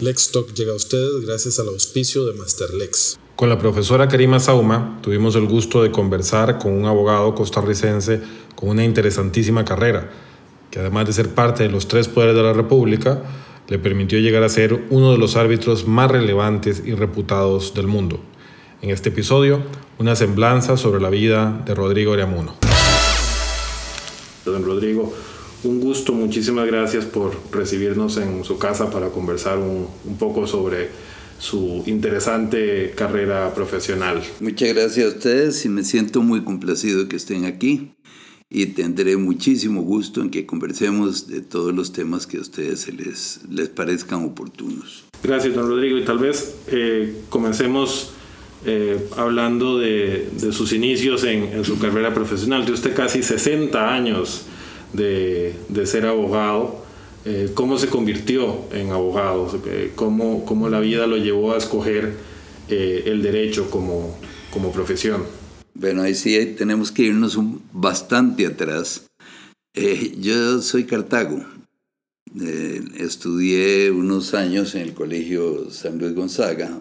[0.00, 3.18] Lex Talk llega a ustedes gracias al auspicio de Masterlex.
[3.36, 8.22] Con la profesora Karima Sauma tuvimos el gusto de conversar con un abogado costarricense
[8.54, 10.10] con una interesantísima carrera,
[10.70, 13.22] que además de ser parte de los tres poderes de la República,
[13.68, 18.20] le permitió llegar a ser uno de los árbitros más relevantes y reputados del mundo.
[18.80, 19.62] En este episodio,
[19.98, 22.56] una semblanza sobre la vida de Rodrigo Ariamuno.
[24.46, 25.12] Don Rodrigo,
[25.64, 30.88] un gusto, muchísimas gracias por recibirnos en su casa para conversar un, un poco sobre
[31.38, 34.22] su interesante carrera profesional.
[34.40, 37.92] Muchas gracias a ustedes y me siento muy complacido que estén aquí
[38.50, 42.92] y tendré muchísimo gusto en que conversemos de todos los temas que a ustedes se
[42.92, 45.04] les, les parezcan oportunos.
[45.22, 45.96] Gracias, don Rodrigo.
[45.96, 48.12] Y tal vez eh, comencemos
[48.66, 52.62] eh, hablando de, de, sus inicios en, en, su carrera profesional.
[52.62, 54.42] Tiene usted casi 60 años
[54.92, 56.84] de, de ser abogado.
[57.24, 59.60] Eh, ¿Cómo se convirtió en abogado?
[59.94, 62.14] ¿Cómo, ¿Cómo, la vida lo llevó a escoger
[62.68, 64.16] el derecho como,
[64.52, 65.24] como profesión?
[65.74, 69.06] Bueno, ahí sí tenemos que irnos un, bastante atrás.
[69.74, 71.44] Eh, yo soy Cartago.
[72.40, 76.80] Eh, estudié unos años en el Colegio San Luis Gonzaga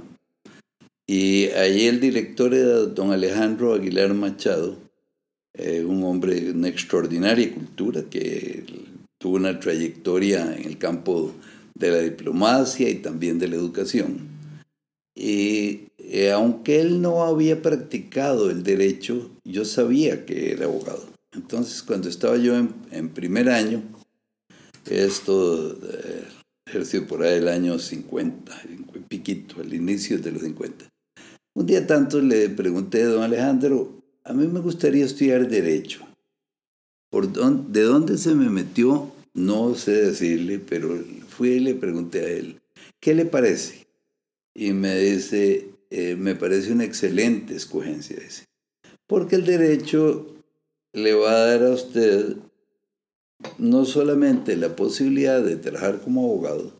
[1.07, 4.77] y allí el director era don Alejandro Aguilar Machado,
[5.53, 8.63] eh, un hombre de una extraordinaria cultura que
[9.17, 11.33] tuvo una trayectoria en el campo
[11.75, 14.27] de la diplomacia y también de la educación.
[15.15, 21.05] Y eh, aunque él no había practicado el derecho, yo sabía que era abogado.
[21.33, 23.83] Entonces, cuando estaba yo en, primer año,
[24.85, 26.23] esto eh,
[26.65, 28.61] ejerció por ahí el año 50,
[29.07, 30.85] piquito, al inicio de los 50.
[31.55, 33.98] Un día tanto le pregunté a don Alejandro,
[34.29, 36.07] a mí me gustaría estudiar derecho.
[37.09, 39.11] ¿Por ¿De dónde se me metió?
[39.33, 42.61] No sé decirle, pero fui y le pregunté a él,
[42.99, 43.87] ¿qué le parece?
[44.53, 48.45] Y me dice, eh, me parece una excelente escogencia ese.
[49.07, 50.27] Porque el derecho
[50.93, 52.37] le va a dar a usted
[53.57, 56.78] no solamente la posibilidad de trabajar como abogado,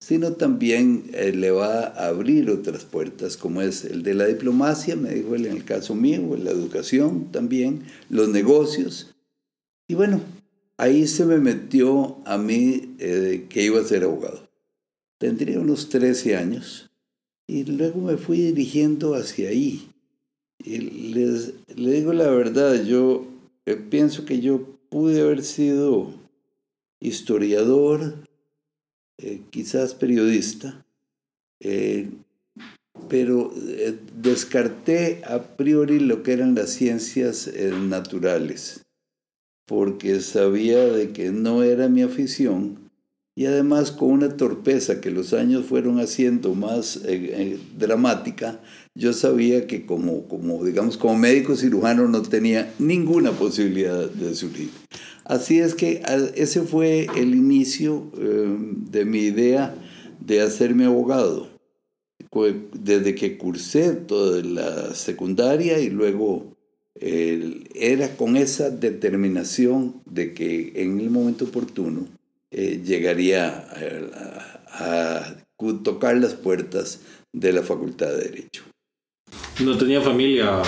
[0.00, 4.96] sino también eh, le va a abrir otras puertas, como es el de la diplomacia,
[4.96, 9.14] me dijo él en el caso mío, la educación también, los negocios.
[9.86, 10.20] Y bueno,
[10.78, 14.48] ahí se me metió a mí eh, que iba a ser abogado.
[15.18, 16.90] Tendría unos 13 años
[17.46, 19.90] y luego me fui dirigiendo hacia ahí.
[20.64, 23.26] Y les, le digo la verdad, yo
[23.66, 26.14] eh, pienso que yo pude haber sido
[27.00, 28.14] historiador,
[29.22, 30.84] eh, quizás periodista,
[31.60, 32.10] eh,
[33.08, 33.52] pero
[34.16, 37.50] descarté a priori lo que eran las ciencias
[37.88, 38.84] naturales,
[39.66, 42.90] porque sabía de que no era mi afición
[43.40, 48.60] y además con una torpeza que los años fueron haciendo más eh, eh, dramática,
[48.94, 54.68] yo sabía que como, como, digamos, como médico cirujano no tenía ninguna posibilidad de surgir.
[55.30, 56.02] Así es que
[56.34, 58.56] ese fue el inicio eh,
[58.90, 59.76] de mi idea
[60.18, 61.48] de hacerme abogado.
[62.72, 66.56] Desde que cursé toda la secundaria y luego
[66.96, 72.08] era con esa determinación de que en el momento oportuno
[72.50, 73.68] eh, llegaría
[74.66, 75.36] a,
[75.84, 77.02] tocar las puertas
[77.32, 78.64] de la Facultad de Derecho.
[79.62, 80.62] No tenía familia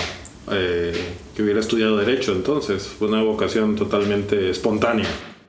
[0.51, 0.93] eh,
[1.35, 5.07] que hubiera estudiado Derecho entonces, fue una vocación totalmente espontánea.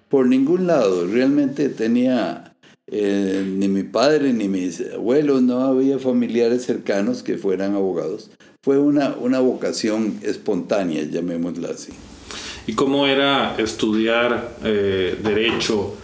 [0.08, 2.54] Por ningún lado, realmente tenía
[2.86, 8.30] eh, ni mi padre ni mis abuelos, no había familiares cercanos que fueran abogados.
[8.62, 11.92] Fue una, una vocación espontánea, llamémosla así.
[12.66, 15.94] ¿Y cómo era estudiar Derecho?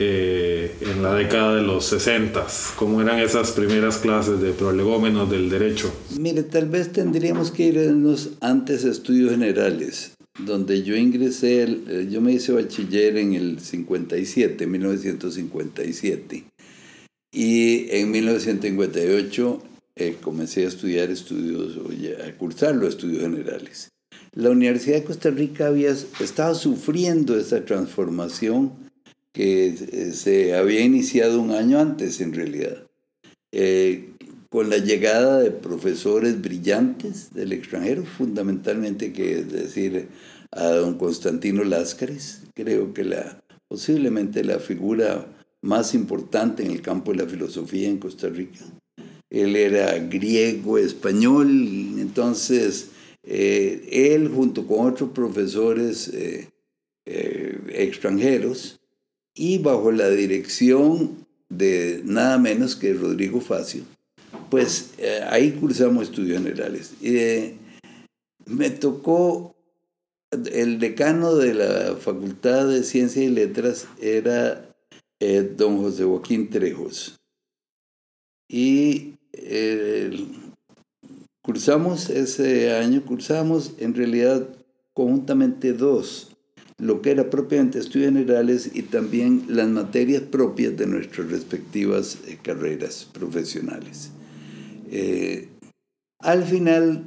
[0.00, 2.46] Eh, en la década de los 60?
[2.76, 5.92] ¿Cómo eran esas primeras clases de prolegómenos del derecho?
[6.16, 12.20] Mire, tal vez tendríamos que irnos antes a estudios generales, donde yo ingresé, eh, yo
[12.20, 16.44] me hice bachiller en el 57, 1957,
[17.32, 19.62] y en 1958
[19.96, 21.76] eh, comencé a estudiar estudios,
[22.24, 23.88] a cursar los estudios generales.
[24.32, 28.87] La Universidad de Costa Rica había, estaba sufriendo esa transformación
[29.38, 32.88] que eh, se había iniciado un año antes en realidad,
[33.52, 34.08] eh,
[34.50, 40.08] con la llegada de profesores brillantes del extranjero, fundamentalmente que es decir
[40.50, 45.28] a don Constantino Láscares, creo que la, posiblemente la figura
[45.62, 48.64] más importante en el campo de la filosofía en Costa Rica.
[49.30, 51.48] Él era griego, español,
[52.00, 52.88] entonces
[53.22, 56.12] eh, él junto con otros profesores
[57.04, 58.77] extranjeros
[59.38, 63.84] y bajo la dirección de nada menos que Rodrigo Facio,
[64.50, 66.92] pues eh, ahí cursamos estudios generales.
[67.02, 67.54] Eh,
[68.46, 69.54] me tocó,
[70.52, 74.74] el decano de la Facultad de Ciencias y Letras era
[75.20, 77.16] eh, don José Joaquín Trejos.
[78.50, 79.14] Y
[81.42, 84.48] cursamos ese año, cursamos en realidad
[84.94, 86.37] conjuntamente dos,
[86.78, 93.04] lo que era propiamente estudios generales y también las materias propias de nuestras respectivas carreras
[93.12, 94.10] profesionales.
[94.90, 95.48] Eh,
[96.20, 97.04] al final,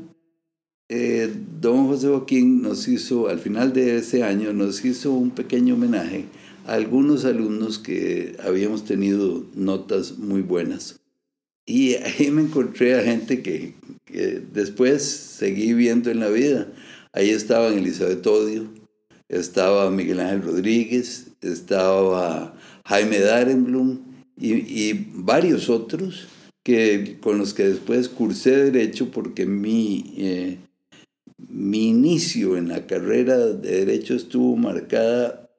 [0.89, 5.75] eh, don José Joaquín nos hizo, al final de ese año, nos hizo un pequeño
[5.75, 6.25] homenaje
[6.65, 10.99] a algunos alumnos que habíamos tenido notas muy buenas.
[11.65, 13.73] Y ahí me encontré a gente que,
[14.51, 16.67] después seguí viendo en la vida.
[17.13, 18.67] Ahí estaban Elizabeth Odio,
[19.31, 22.53] estaba Miguel Ángel Rodríguez, estaba
[22.85, 23.99] Jaime Darenblum
[24.37, 26.27] y, y varios otros
[26.63, 30.57] que, con los que después cursé derecho porque mi, eh,
[31.37, 35.49] mi inicio en la carrera de derecho estuvo marcada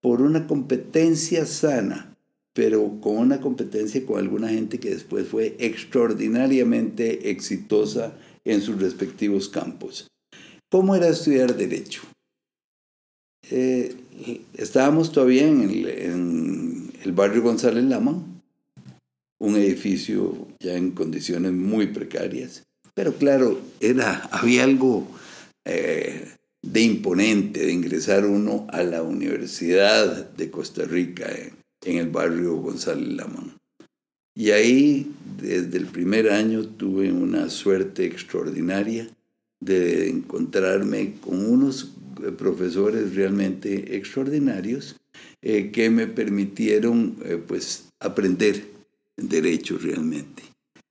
[0.00, 2.16] por una competencia sana,
[2.52, 8.14] pero con una competencia con alguna gente que después fue extraordinariamente exitosa
[8.44, 10.06] en sus respectivos campos.
[10.68, 12.02] ¿Cómo era estudiar derecho?
[13.50, 13.96] Eh,
[14.54, 18.24] estábamos todavía en el, barrio González Lama,
[19.38, 22.62] un edificio ya en condiciones muy precarias.
[22.94, 25.08] Pero claro, era, había algo
[25.64, 26.28] eh,
[26.62, 31.28] de imponente de ingresar uno a la Universidad de Costa Rica
[31.84, 33.56] en, el barrio González Lamán.
[34.34, 39.08] Y ahí, desde el primer año, tuve una suerte extraordinaria
[39.60, 41.92] de encontrarme con unos
[42.30, 44.96] profesores realmente extraordinarios
[45.42, 48.64] eh, que me permitieron eh, pues aprender
[49.16, 50.44] derecho realmente.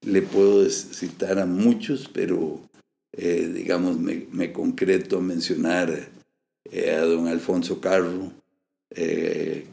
[0.06, 2.60] Le puedo citar a muchos, pero
[3.13, 6.10] eh, digamos, me, concreto a mencionar
[6.69, 8.31] a don Alfonso Carro,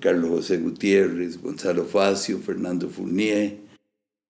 [0.01, 3.57] Carlos José Gutiérrez, Gonzalo Facio, Fernando Fournier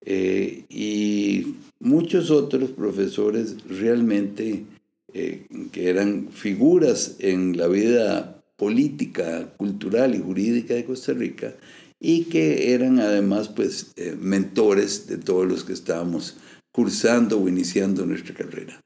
[0.07, 4.65] y muchos otros profesores realmente
[5.13, 11.55] que eran figuras en la vida política, cultural y jurídica de Costa Rica
[12.01, 16.37] y que eran además pues eh, mentores de todos los que estábamos
[16.73, 18.81] cursando o iniciando nuestra carrera.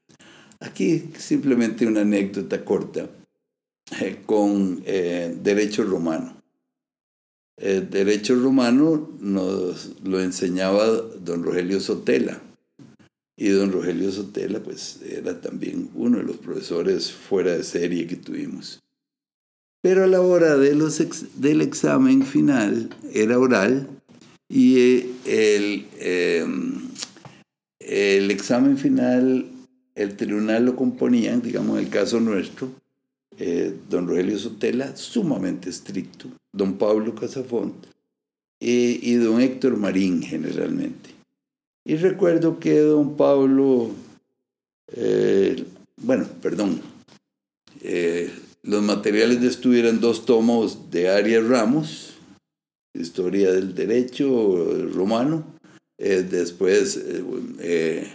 [0.59, 3.09] Aquí simplemente una anécdota corta
[3.99, 6.41] eh, con eh, derecho romano.
[7.57, 12.41] derecho romano nos lo enseñaba don Rogelio Sotela.
[13.35, 18.15] Y don Rogelio Sotela pues era también uno de los profesores fuera de serie que
[18.15, 18.83] tuvimos.
[19.81, 21.03] Pero a la hora de los
[21.35, 23.89] del examen final era oral
[24.47, 26.89] y eh, el, em,
[27.79, 29.45] el examen final,
[29.95, 32.69] el tribunal lo componían, digamos en el caso nuestro,
[33.37, 37.73] eh, don Rogelio Sotela, sumamente estricto, don Pablo Casafont
[38.65, 41.09] y don Héctor Marín generalmente.
[41.85, 43.89] Y recuerdo que don Pablo,
[44.93, 45.65] eh,
[45.97, 46.81] bueno, perdón,
[48.63, 52.13] los materiales de estudio eran dos tomos de Arias Ramos,
[52.93, 55.43] Historia del Derecho Romano,
[55.97, 57.23] eh, después eh,
[57.59, 58.07] eh,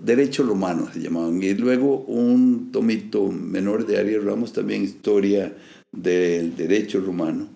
[0.00, 5.56] Derecho Romano se llamaban, y luego un tomito menor de Arias Ramos, también Historia
[5.90, 7.48] del Derecho Romano.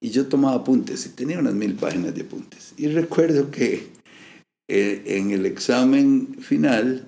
[0.00, 2.72] Y yo tomaba apuntes y tenía unas mil páginas de apuntes.
[2.76, 3.88] Y recuerdo que
[4.70, 7.06] en el examen final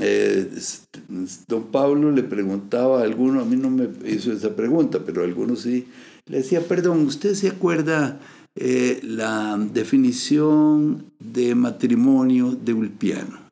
[0.00, 0.48] eh,
[1.48, 5.24] don Pablo le preguntaba a alguno, a mí no me hizo esa pregunta, pero a
[5.24, 5.88] algunos sí,
[6.26, 8.20] le decía, perdón, ¿usted se acuerda
[8.54, 13.48] eh, la definición de matrimonio de Ulpiano?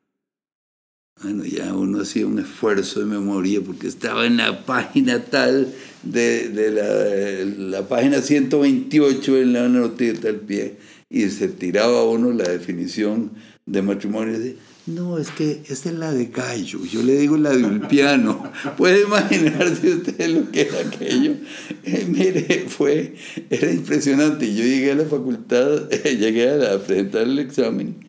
[1.21, 6.51] Bueno, ya uno hacía un esfuerzo de memoria porque estaba en la página tal de,
[6.71, 10.77] la, la, página 128 en la notita al pie
[11.09, 13.31] y se tiraba uno la definición
[13.65, 14.37] de matrimonio.
[14.87, 18.51] No, es que esa es la de Gallo, yo le digo la de Ulpiano.
[18.77, 21.33] Puede imaginarse usted lo que era aquello.
[21.83, 23.15] Eh, mire, fue,
[23.49, 24.53] era impresionante.
[24.53, 28.07] Yo llegué a la facultad, llegué a, presentar el examen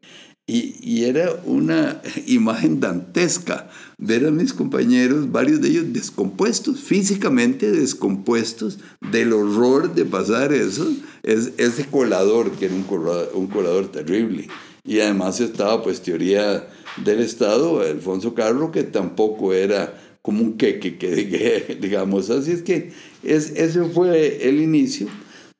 [0.49, 7.71] y, y, era una imagen dantesca ver a mis compañeros, varios de ellos descompuestos, físicamente
[7.71, 8.79] descompuestos
[9.13, 10.91] del horror de pasar eso,
[11.23, 14.49] es, ese colador, que era un colador, terrible
[14.89, 16.67] y además estaba pues teoría
[17.05, 22.93] del Estado, Alfonso Carro, que tampoco era como un queque, que, digamos, así es que
[23.23, 25.09] es, ese fue el inicio.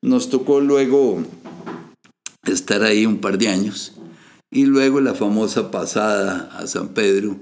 [0.01, 1.23] Nos tocó luego
[2.47, 3.93] estar ahí un par de años
[4.49, 7.37] y luego la famosa pasada a San Pedro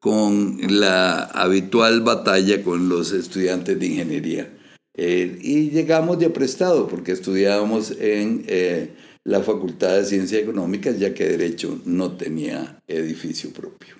[0.00, 4.52] con la habitual batalla con los estudiantes de ingeniería.
[4.94, 8.90] Eh, y llegamos de prestado porque estudiábamos en eh,
[9.24, 13.94] la Facultad de Ciencias Económicas ya que Derecho no tenía edificio propio.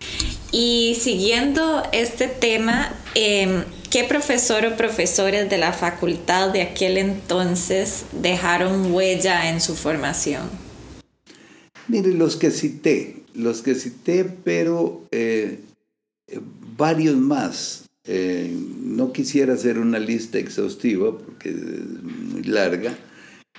[0.51, 8.05] Y siguiendo este tema, em, ¿qué profesor o profesores de la facultad de aquel entonces
[8.21, 10.43] dejaron huella en su formación?
[11.89, 15.61] Mire, los que cité, los que cité, pero eh,
[16.77, 17.82] varios más.
[18.05, 22.97] Eh, no quisiera hacer una lista exhaustiva porque es muy larga.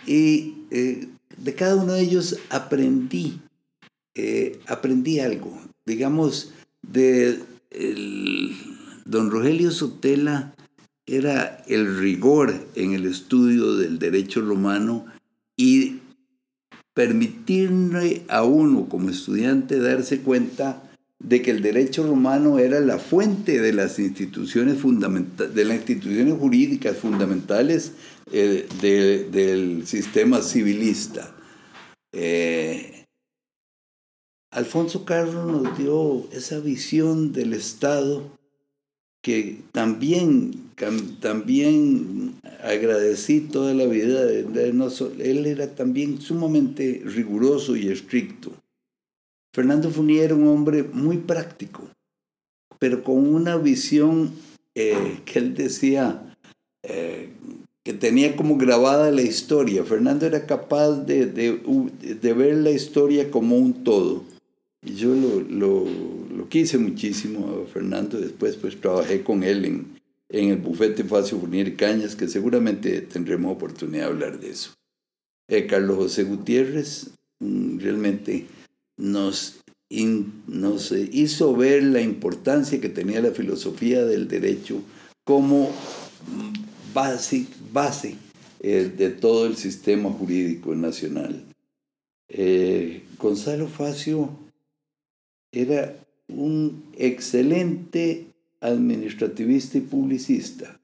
[0.05, 1.07] Y eh,
[1.37, 3.39] de cada uno de ellos aprendí,
[4.67, 5.59] aprendí algo.
[5.85, 7.39] Digamos, de
[9.05, 10.53] don Rogelio Sotela
[11.05, 15.05] era el rigor en el estudio del derecho romano
[15.57, 15.99] y
[16.93, 20.91] permitirle a uno como estudiante darse cuenta
[21.23, 26.97] de que el derecho romano era la fuente de las instituciones de las instituciones jurídicas
[26.97, 27.93] fundamentales
[28.31, 31.33] eh, del sistema civilista.
[32.11, 33.05] Eh,
[34.51, 38.29] Alfonso Carlos nos dio esa visión del Estado
[39.23, 40.71] que también,
[41.21, 44.29] también agradecí toda la vida.
[44.29, 48.51] él era también sumamente riguroso y estricto.
[49.53, 51.87] Fernando Funier era un hombre muy práctico,
[52.79, 54.33] pero con una visión
[54.75, 56.35] eh, que él decía
[56.83, 57.29] eh,
[57.83, 59.85] que tenía como grabada la historia.
[59.85, 64.23] Fernando era capaz de, de ver la historia como un todo
[64.85, 65.85] y yo lo, lo,
[66.35, 71.39] lo, quise muchísimo a Fernando, después pues trabajé con él en, en el bufete Facio
[71.39, 74.73] Fournier Cañas, que seguramente tendremos oportunidad de hablar de eso.
[75.47, 78.45] Eh, Carlos José Gutiérrez mm, realmente
[78.97, 79.59] nos,
[80.47, 84.81] nos hizo ver la importancia que tenía la filosofía del derecho
[85.23, 85.71] como
[86.93, 88.15] base, base
[88.59, 91.43] eh, de todo el sistema jurídico nacional.
[92.29, 94.29] Eh, Gonzalo Facio
[95.51, 95.95] era
[96.27, 98.27] un excelente
[98.61, 100.79] administrativista y publicista,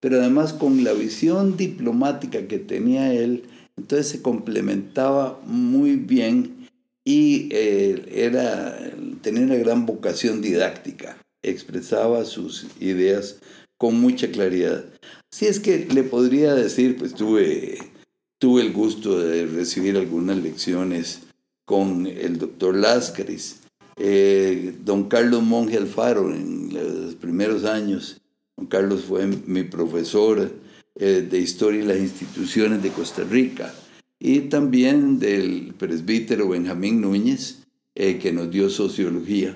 [0.00, 3.44] pero además con la visión diplomática que tenía él,
[3.76, 6.63] entonces se complementaba muy bien
[7.04, 8.78] y eh, era,
[9.20, 13.36] tenía una gran vocación didáctica, expresaba sus ideas
[13.76, 14.84] con mucha claridad.
[15.30, 17.78] Si es que le podría decir, pues tuve,
[18.38, 21.20] tuve el gusto de recibir algunas lecciones
[21.66, 23.60] con el doctor Láscaris,
[23.96, 28.20] eh, don Carlos Monge Alfaro en los primeros años.
[28.56, 30.52] Don Carlos fue mi profesor
[30.94, 33.74] eh, de Historia y las Instituciones de Costa Rica
[34.26, 37.58] y también del presbítero Benjamín Núñez,
[37.94, 39.54] eh, que nos dio sociología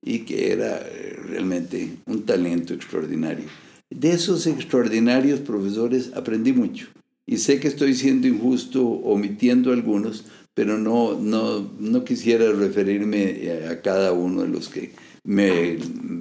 [0.00, 0.82] y que era
[1.26, 3.44] realmente un talento extraordinario.
[3.90, 6.86] De esos extraordinarios profesores aprendí mucho
[7.26, 13.82] y sé que estoy siendo injusto omitiendo algunos, pero no, no, no quisiera referirme a
[13.82, 14.92] cada uno de los que
[15.24, 15.76] me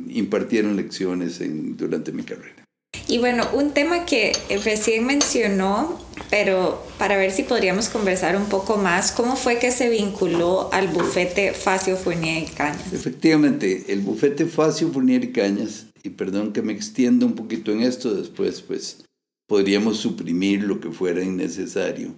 [0.09, 2.64] impartieron lecciones en, durante mi carrera.
[3.07, 4.33] Y bueno, un tema que
[4.63, 9.89] recién mencionó, pero para ver si podríamos conversar un poco más, ¿cómo fue que se
[9.89, 12.93] vinculó al bufete Facio Fournier y Cañas?
[12.93, 17.81] Efectivamente, el bufete Facio Fournier y Cañas, y perdón que me extienda un poquito en
[17.81, 19.05] esto, después pues
[19.47, 22.15] podríamos suprimir lo que fuera innecesario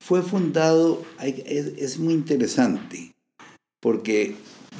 [0.00, 3.14] fue fundado, es, muy interesante,
[3.80, 4.36] porque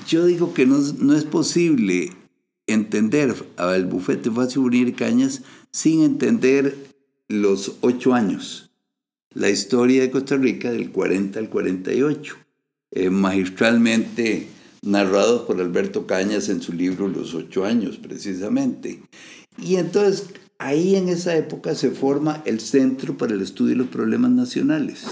[0.07, 2.13] yo digo que no, no es posible
[2.69, 6.77] entender al bufete Facio Unir Cañas sin entender
[7.29, 8.71] los ocho años,
[9.35, 12.37] la historia de Costa Rica del 40 al 48,
[12.93, 14.49] eh, magistralmente
[14.83, 19.03] narrados por Alberto Cañas en su libro Los ocho años, precisamente.
[19.59, 23.89] Y entonces ahí en esa época se forma el Centro para el Estudio de los
[23.89, 25.07] Problemas Nacionales.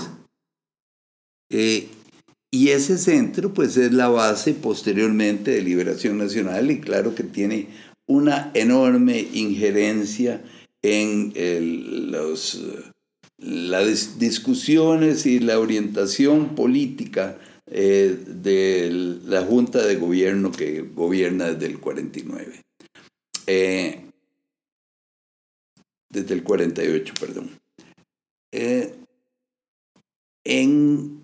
[1.50, 1.88] Eh,
[2.56, 7.68] y ese centro pues es la base posteriormente de Liberación Nacional y claro que tiene
[8.06, 10.42] una enorme injerencia
[10.80, 11.32] en
[12.10, 12.64] los,
[13.36, 21.66] las discusiones y la orientación política eh, de la Junta de Gobierno que gobierna desde
[21.66, 22.62] el 49
[26.08, 27.50] desde el 48, perdón.
[28.50, 28.94] Eh,
[30.44, 31.15] en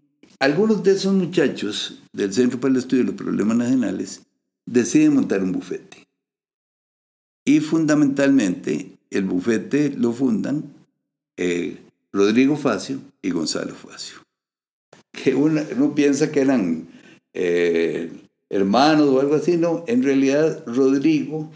[0.43, 4.23] algunos de esos muchachos del Centro para el Estudio de los Problemas Nacionales
[4.67, 6.05] deciden montar un bufete.
[7.45, 10.65] Y fundamentalmente el bufete lo fundan
[11.37, 11.79] eh,
[12.13, 14.19] Rodrigo Facio y Gonzalo Facio.
[15.13, 16.89] que uno, piensa que eran
[17.35, 18.11] eh,
[18.51, 21.53] hermanos o algo así, no, en realidad Rodrigo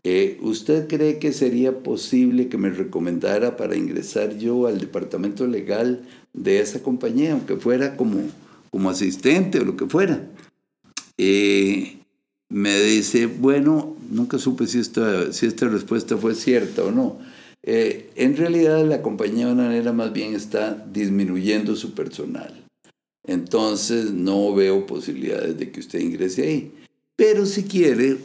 [0.04, 6.02] eh, ¿Usted cree que sería posible que me recomendara para ingresar yo al departamento legal
[6.32, 8.18] de esa compañía, aunque fuera como,
[8.72, 10.28] como asistente o lo que fuera?
[11.18, 11.98] Eh,
[12.48, 17.18] me dice, bueno, nunca supe si esta, si esta respuesta fue cierta o no.
[17.64, 22.64] Eh, en realidad la compañía bananera más bien está disminuyendo su personal.
[23.24, 26.72] Entonces no veo posibilidades de que usted ingrese ahí.
[27.14, 28.16] Pero si quiere,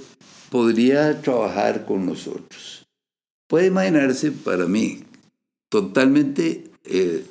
[0.50, 2.86] podría trabajar con nosotros.
[3.48, 5.04] Puede imaginarse para mí,
[5.70, 7.24] totalmente eh,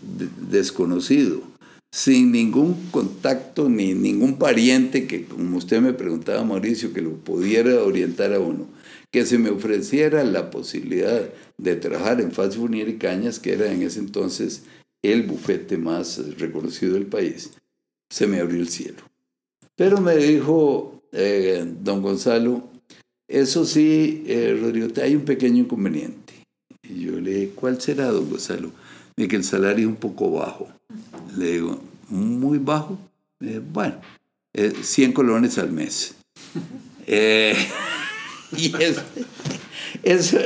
[0.49, 1.43] desconocido,
[1.91, 7.83] sin ningún contacto ni ningún pariente que, como usted me preguntaba, Mauricio, que lo pudiera
[7.83, 8.67] orientar a uno,
[9.17, 11.27] que se me ofreciera la posibilidad
[11.57, 14.65] de trabajar en Faz Furnier y Cañas, que era en ese entonces
[15.01, 17.53] el bufete más reconocido del país,
[18.11, 18.99] se me abrió el cielo.
[19.75, 22.69] Pero me dijo eh, don Gonzalo,
[23.27, 26.35] eso sí, eh, Rodrigo, hay un pequeño inconveniente.
[26.83, 28.71] Y yo le dije, ¿cuál será, don Gonzalo?
[29.17, 30.69] De que el salario es un poco bajo.
[31.39, 32.99] Le digo, ¿muy bajo?
[33.73, 33.99] bueno,
[34.53, 36.17] 100 colones al mes.
[37.09, 37.55] Eh,
[38.57, 38.73] y
[40.03, 40.39] eso,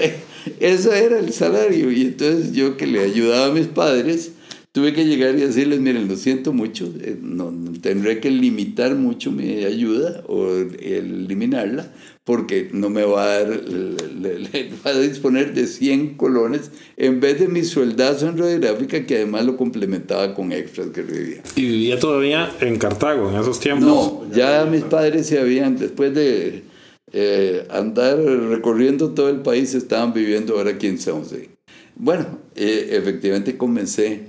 [0.59, 1.91] eso, era el salario.
[1.91, 4.33] Y entonces yo que le ayudaba a mis padres,
[4.73, 9.33] tuve que llegar y decirles, miren, lo siento mucho, eh, no, tendré que limitar mucho
[9.33, 11.93] mi ayuda o eliminarla,
[12.25, 17.41] porque no me va a dar, le, va a disponer de 100 colones en vez
[17.41, 21.43] de mi sueldazo en radiográfica que además lo complementaba con extras que vivía.
[21.57, 23.89] ¿Y vivía todavía en Cartago en esos tiempos?
[23.89, 26.70] No, ya mis padres se habían, después de
[27.13, 31.51] eh, andar recorriendo todo el país, estaban viviendo ahora aquí en San José.
[31.97, 34.29] Bueno, eh, efectivamente comencé,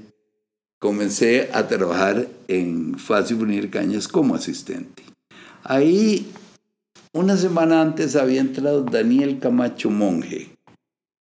[0.79, 5.03] comencé a trabajar en Fácil Unir Cañas como asistente.
[5.63, 6.27] Ahí
[7.13, 10.49] una semana antes había entrado Daniel Camacho Monje.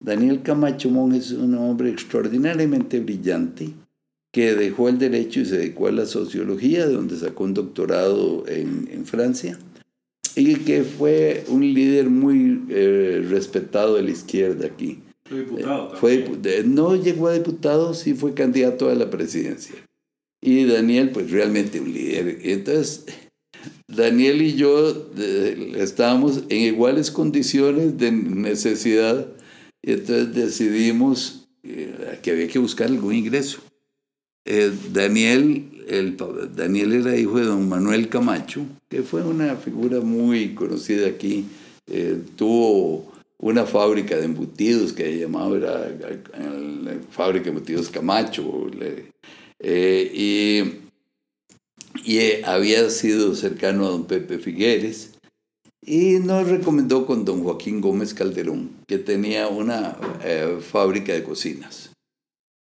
[0.01, 3.73] Daniel Camacho Monje es un hombre extraordinariamente brillante
[4.33, 8.45] que dejó el derecho y se dedicó a la sociología, de donde sacó un doctorado
[8.49, 9.59] en, Francia,
[10.37, 15.01] y que fue un líder muy eh, respetado de la izquierda aquí.
[15.25, 15.97] Fue diputado.
[15.97, 16.25] fue,
[16.65, 19.77] no llegó a diputado, sí fue candidato a la presidencia.
[20.41, 22.39] Y Daniel, pues realmente un líder.
[22.43, 23.07] Entonces,
[23.87, 25.11] Daniel y yo
[25.77, 29.29] estábamos en iguales condiciones de necesidad
[29.83, 33.61] y entonces decidimos eh, que había que buscar algún ingreso.
[34.45, 36.17] Eh, Daniel, el,
[36.55, 41.47] Daniel era hijo de don Manuel Camacho, que fue una figura muy conocida aquí.
[41.91, 48.71] Eh, tuvo una fábrica de embutidos que llamaba era la fábrica de embutidos Camacho.
[49.65, 50.83] y
[52.05, 55.13] y eh, había sido cercano a don Pepe Figueres
[55.85, 61.93] y nos recomendó con don Joaquín Gómez Calderón, que tenía una eh, fábrica de cocinas.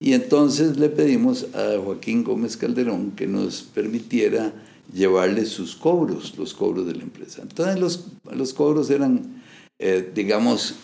[0.01, 4.53] Y entonces le pedimos a Joaquín Gómez Calderón que nos permitiera
[4.93, 7.43] llevarle sus cobros, los cobros de la empresa.
[7.43, 9.43] Entonces los, los cobros eran,
[9.79, 10.75] eh, digamos,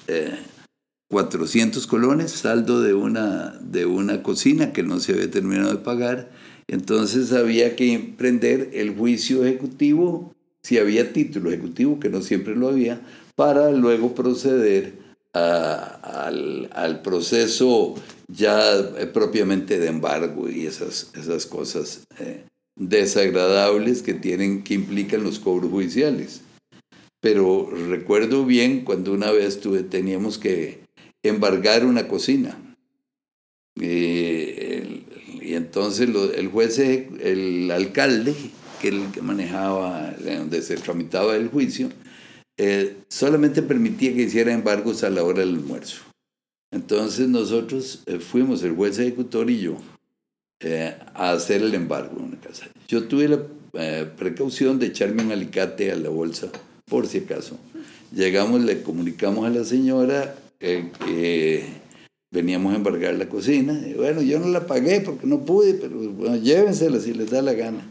[1.09, 6.31] 400 colones, saldo de una, de una cocina que no se había terminado de pagar.
[6.69, 12.69] Entonces había que emprender el juicio ejecutivo, si había título ejecutivo, que no siempre lo
[12.69, 13.01] había,
[13.37, 14.95] para luego proceder
[15.33, 17.95] al, al, proceso
[18.27, 22.45] ya eh, propiamente de embargo y esas, esas cosas eh,
[22.77, 26.43] desagradables que, tienen, que implican los cobros judiciales.
[27.21, 30.81] Pero recuerdo bien cuando una vez tuve, teníamos que
[31.25, 32.63] embargar una cocina.
[33.79, 38.35] Y entonces el juez, el alcalde,
[38.81, 41.91] que el que manejaba, donde se tramitaba el juicio,
[42.59, 46.03] eh, solamente permitía que hiciera embargos a la hora del almuerzo.
[46.73, 49.77] Entonces nosotros eh, fuimos, el juez ejecutor y yo,
[51.15, 52.67] a hacer el embargo en una casa.
[52.89, 53.43] Yo tuve la
[54.17, 56.49] precaución de echarme un alicate a la bolsa,
[56.87, 57.59] por si acaso.
[58.13, 61.65] Llegamos, le comunicamos a la señora, que
[62.31, 63.79] veníamos a embargar la cocina.
[63.87, 67.43] Y bueno, yo no la pagué porque no pude, pero bueno, llévensela si les da
[67.43, 67.91] la gana.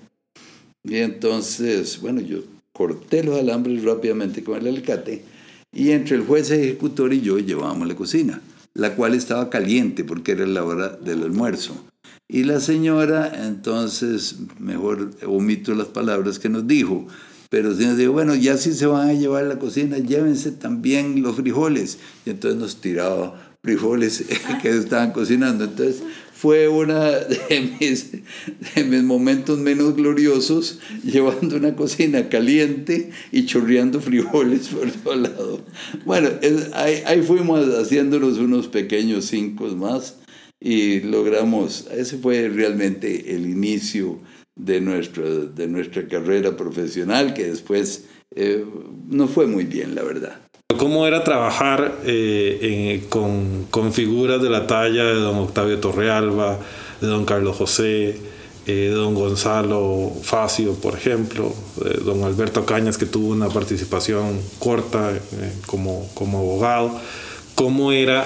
[0.83, 2.39] Y entonces, bueno, yo
[2.71, 5.23] corté los alambres rápidamente con el alicate
[5.71, 8.41] y entre el juez ejecutor y yo llevábamos la cocina,
[8.73, 11.75] la cual estaba caliente porque era la hora del almuerzo.
[12.27, 17.07] Y la señora, entonces, mejor omito las palabras que nos dijo,
[17.49, 21.21] pero si nos dijo, bueno, ya si se van a llevar la cocina, llévense también
[21.21, 21.99] los frijoles.
[22.25, 24.25] Y entonces nos tiraba frijoles
[24.61, 25.65] que estaban cocinando.
[25.65, 26.01] Entonces
[26.33, 34.91] fue uno de mis, momentos menos gloriosos, llevando una cocina caliente y chorreando frijoles por
[34.91, 35.61] todo lado.
[36.05, 36.29] Bueno,
[36.73, 40.15] ahí, ahí, fuimos haciéndonos unos pequeños cinco más
[40.59, 44.19] y logramos, ese fue realmente el inicio
[44.55, 48.65] de, nuestro, de nuestra carrera profesional, que después eh,
[49.09, 50.39] no fue muy bien, la verdad.
[50.77, 56.59] ¿Cómo era trabajar eh, con, con, figuras de la talla de don Octavio Torrealba,
[56.99, 58.17] de don Carlos José,
[58.65, 65.13] eh, don Gonzalo Facio, por ejemplo, de don Alberto Cañas, que tuvo una participación corta
[65.67, 66.99] como, como abogado?
[67.53, 68.25] ¿Cómo era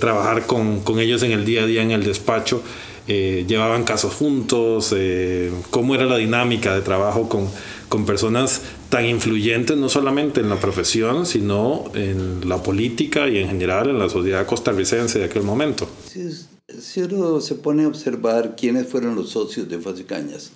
[0.00, 2.62] trabajar con, con ellos en el día a día en el despacho?
[3.06, 7.48] Eh, llevaban casos juntos, eh, cómo era la dinámica de trabajo con,
[7.90, 13.48] con personas tan influyentes, no solamente en la profesión, sino en la política y en
[13.48, 15.86] general en la sociedad costarricense de aquel momento.
[16.06, 20.52] Si, uno se pone a observar quiénes fueron los socios de Fácil Cañas,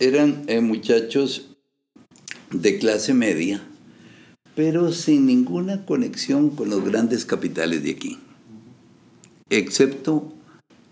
[0.00, 1.46] eran eh, muchachos
[2.50, 3.66] de clase media,
[4.58, 8.18] pero sin ninguna conexión con los grandes capitales de aquí,
[9.50, 10.32] excepto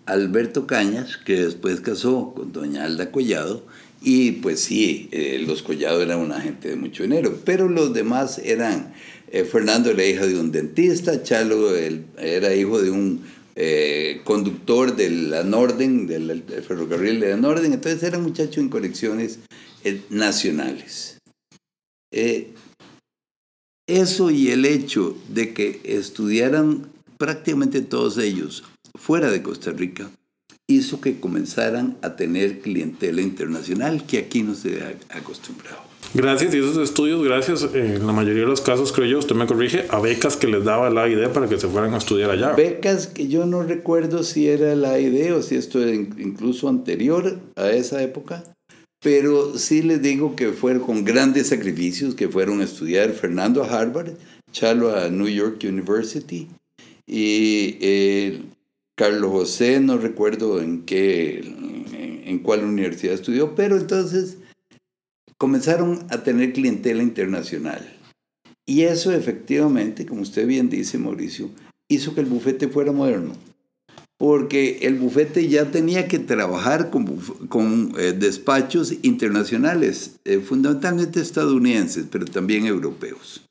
[0.04, 3.64] Alberto Cañas, que después casó con doña Alda Collado,
[4.00, 8.38] y pues sí, eh, los Collado eran una gente de mucho dinero, pero los demás
[8.38, 8.94] eran,
[9.32, 13.22] eh, Fernando era hija de un dentista, Chalo era hijo de un
[13.56, 19.40] eh, conductor de la Norden, del, ferrocarril de la Norden, entonces eran muchachos en conexiones
[20.08, 21.18] nacionales.
[23.86, 30.10] Eso y el hecho de que estudiaran prácticamente todos ellos fuera de Costa Rica
[30.66, 35.86] hizo que comenzaran a tener clientela internacional que aquí no se ha acostumbrado.
[36.14, 39.46] Gracias, y esos estudios, gracias, en la mayoría de los casos, creo yo, usted me
[39.46, 42.52] corrige, a becas que les daba la idea para que se fueran a estudiar allá.
[42.52, 47.38] Becas que yo no recuerdo si era la idea o si esto era incluso anterior
[47.56, 48.44] a esa época,
[49.02, 53.68] pero sí les digo que fueron con grandes sacrificios, que fueron a estudiar Fernando a
[53.68, 54.14] Harvard,
[54.52, 56.48] Chalo a New York University,
[57.06, 58.42] y eh,
[58.96, 61.38] Carlos José, no recuerdo en qué,
[62.24, 64.38] en, cuál universidad estudió, pero entonces
[65.38, 67.94] comenzaron a tener clientela internacional.
[68.64, 71.50] Y eso efectivamente, como usted bien dice, Mauricio,
[71.88, 73.34] hizo que el bufete fuera moderno.
[74.18, 82.24] Porque el bufete ya tenía que trabajar con, eh, despachos internacionales, eh, fundamentalmente estadounidenses, pero
[82.24, 83.46] también europeos.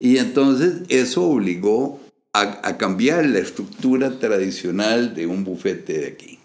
[0.00, 2.00] Y entonces eso obligó
[2.32, 6.38] a, cambiar la estructura tradicional de un bufete de aquí.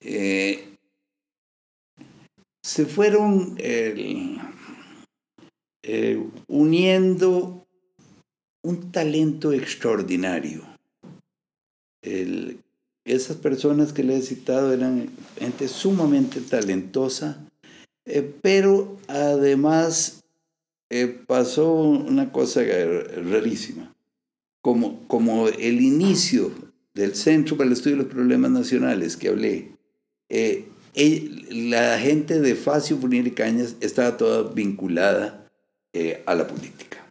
[0.00, 0.76] Eh,
[2.62, 4.38] se fueron eh,
[6.48, 7.66] uniendo
[8.64, 10.75] un talento extraordinario.
[13.04, 17.48] Esas personas que le he citado eran gente sumamente talentosa,
[18.04, 20.22] eh, pero además
[21.26, 22.62] pasó una cosa
[23.30, 23.96] rarísima
[25.06, 26.50] como, el inicio
[26.94, 29.70] del Centro para el Estudio de los Problemas Nacionales que hablé,
[30.28, 30.68] eh,
[31.50, 35.48] la gente de Facio Furnier y Cañas estaba toda vinculada
[35.92, 37.08] eh, a la política.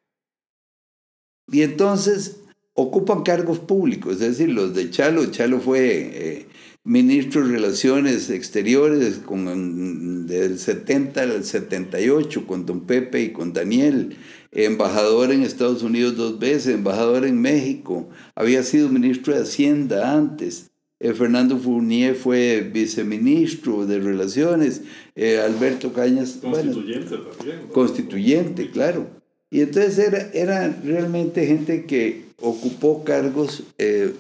[1.50, 2.42] y entonces
[2.76, 6.46] ocupan cargos públicos, es decir, los de Chalo, Chalo fue eh,
[6.84, 14.18] ministro de Relaciones Exteriores con, del 70 al 78 con don Pepe y con Daniel,
[14.52, 20.70] embajador en Estados Unidos dos veces, embajador en México, había sido ministro de Hacienda antes.
[21.00, 24.82] Eh, Fernando Fournier fue viceministro de Relaciones,
[25.16, 26.40] eh, Alberto Cañas.
[26.42, 27.60] Constituyente también.
[27.72, 29.08] Constituyente, claro.
[29.50, 34.14] Y entonces era, era realmente gente que ocupó cargos eh,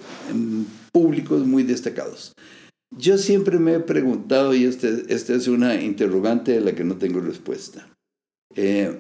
[0.91, 2.34] públicos muy destacados.
[2.97, 6.95] Yo siempre me he preguntado, y esta este es una interrogante de la que no
[6.95, 7.88] tengo respuesta.
[8.56, 8.97] Eh,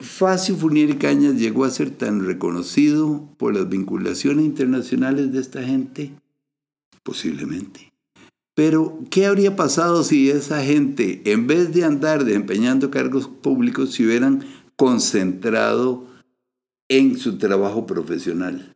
[0.00, 6.12] Facio Funier Cañas llegó a ser tan reconocido por las vinculaciones internacionales de esta gente?
[7.02, 7.92] Posiblemente.
[8.54, 14.04] Pero, ¿qué habría pasado si esa gente, en vez de andar desempeñando cargos públicos, se
[14.04, 16.07] hubieran concentrado
[16.88, 18.74] en su trabajo profesional?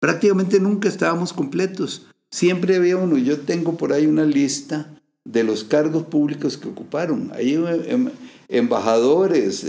[0.00, 2.06] Prácticamente nunca estábamos completos.
[2.30, 3.18] Siempre había uno.
[3.18, 7.32] Yo tengo por ahí una lista de los cargos públicos que ocuparon.
[7.34, 8.10] Hay em,
[8.48, 9.66] embajadores,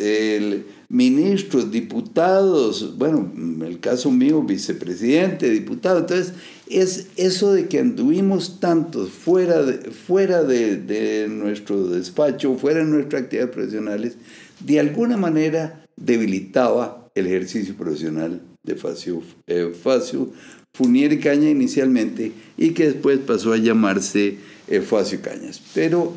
[0.89, 5.99] ministros, diputados, bueno, en el caso mío, vicepresidente, diputado.
[5.99, 6.33] Entonces,
[6.69, 13.23] es eso de que anduvimos tantos fuera de, fuera de, nuestro despacho, fuera de nuestras
[13.23, 14.17] actividades profesionales,
[14.59, 20.31] de alguna manera debilitaba el ejercicio profesional de Facio, eh, Facio
[20.77, 25.59] Funier Caña inicialmente y que después pasó a llamarse eh, Facio Cañas.
[25.73, 26.13] Pero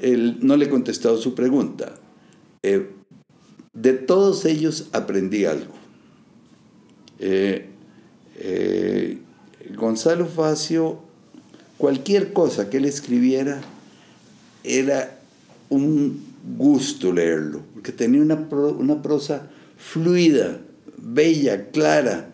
[0.00, 1.94] él no le he contestado su pregunta.
[2.64, 2.90] Eh,
[3.72, 5.74] de todos ellos aprendí algo.
[7.20, 7.68] Eh,
[9.76, 10.98] Gonzalo Facio,
[11.78, 13.60] cualquier cosa que él escribiera
[14.64, 15.20] era
[15.68, 16.24] un
[16.56, 20.60] gusto leerlo, porque tenía una, una prosa fluida,
[20.96, 22.32] bella, clara.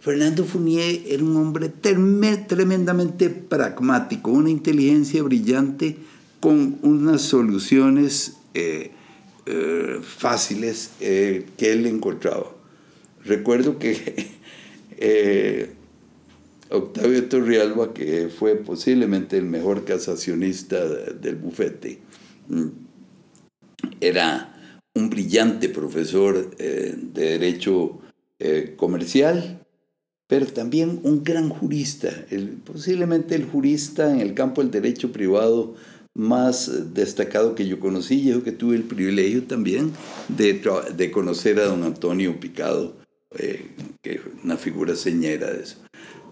[0.00, 5.96] Fernando Fournier era un hombre tremendamente pragmático, una inteligencia brillante
[6.40, 8.92] con unas soluciones eh,
[9.44, 12.46] eh, fáciles eh, que él encontraba.
[13.24, 14.30] Recuerdo que
[16.70, 21.98] Octavio Torrialba, que fue posiblemente el mejor casacionista del bufete,
[22.48, 22.68] mm,
[24.00, 24.59] era
[24.94, 28.00] un brillante profesor de derecho
[28.76, 29.60] comercial
[30.30, 32.08] pero también un gran jurista,
[32.64, 35.74] posiblemente el jurista en el campo del derecho privado
[36.14, 38.22] más destacado que yo conocí.
[38.22, 39.90] Yo que tuve el privilegio también
[40.28, 42.94] de, conocer a don Antonio Picado,
[43.36, 43.70] eh,
[44.02, 45.78] que es una figura señera de eso.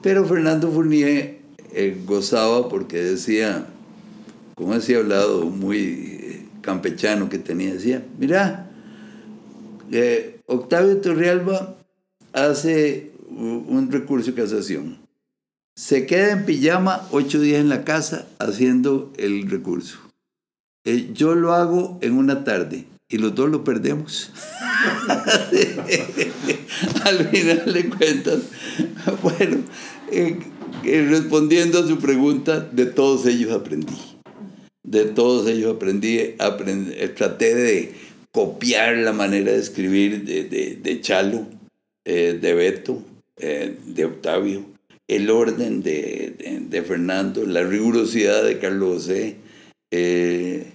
[0.01, 1.41] Pero Fernando Fournier
[1.73, 3.67] eh, gozaba porque decía,
[4.55, 6.18] como decía hablado muy eh,
[6.69, 8.69] campechano que tenía, decía, mira,
[10.45, 11.79] Octavio Torrealba
[12.35, 14.99] hace un recurso de casación.
[15.75, 19.99] Se queda en pijama ocho días en la casa haciendo el recurso.
[20.85, 24.31] Eh, yo lo hago en una tarde y los dos lo perdemos.
[27.05, 28.41] Al final de cuentas,
[29.23, 29.57] bueno,
[30.13, 30.39] eh,
[30.85, 33.97] eh, respondiendo a su pregunta, de todos ellos aprendí.
[34.91, 37.93] De todos ellos aprendí, aprendí traté de
[38.33, 41.47] copiar la manera de escribir de, de, de Chalo,
[42.05, 43.03] de Beto,
[43.41, 44.65] eh, de Octavio,
[45.07, 49.37] el orden de, de, Fernando, la rigurosidad de Carlos José,
[49.93, 50.67] eh,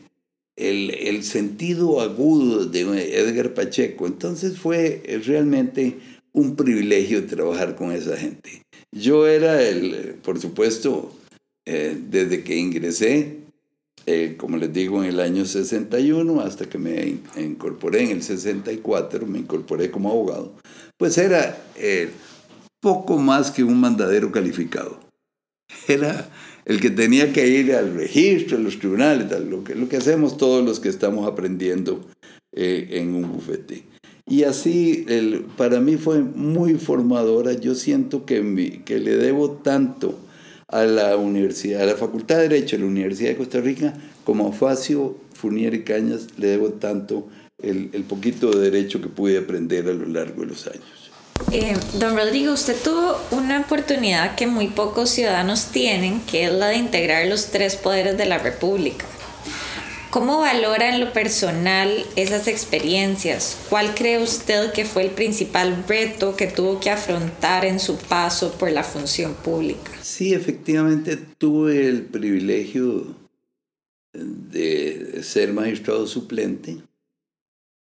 [0.56, 2.82] el, el, sentido agudo de
[3.20, 4.08] Edgar Pacheco.
[4.08, 5.98] Entonces fue realmente
[6.32, 8.62] un privilegio trabajar con esa gente.
[8.94, 11.14] Yo era el, por supuesto,
[11.66, 13.40] eh, desde que ingresé,
[14.38, 19.40] como les digo, en el año 61 hasta que me incorporé en el 64, me
[19.40, 20.54] incorporé como abogado,
[20.98, 21.58] pues era
[22.84, 25.00] poco más que un mandadero calificado.
[25.88, 26.30] Era
[26.66, 30.38] el que tenía que ir al registro, a los tribunales, lo, que, lo que hacemos
[30.38, 32.06] todos los que estamos aprendiendo
[32.54, 33.84] eh, en un bufete.
[34.28, 37.54] Y así, el, para mí fue muy formadora.
[37.54, 40.18] Yo siento que, que le debo tanto
[40.74, 44.50] a la universidad, a la Facultad de Derecho de la Universidad de Costa Rica, como
[44.50, 47.28] a Facio Furnier y Cañas, le debo tanto
[47.62, 51.12] el, el poquito de derecho que pude aprender a lo largo de los años.
[51.52, 56.70] Eh, don Rodrigo, usted tuvo una oportunidad que muy pocos ciudadanos tienen, que es la
[56.70, 59.06] de integrar los tres poderes de la República.
[60.10, 63.58] ¿Cómo valora en lo personal esas experiencias?
[63.70, 68.52] ¿Cuál cree usted que fue el principal reto que tuvo que afrontar en su paso
[68.52, 69.92] por la función pública?
[70.16, 73.16] Sí, efectivamente tuve el privilegio
[74.14, 76.78] de ser magistrado suplente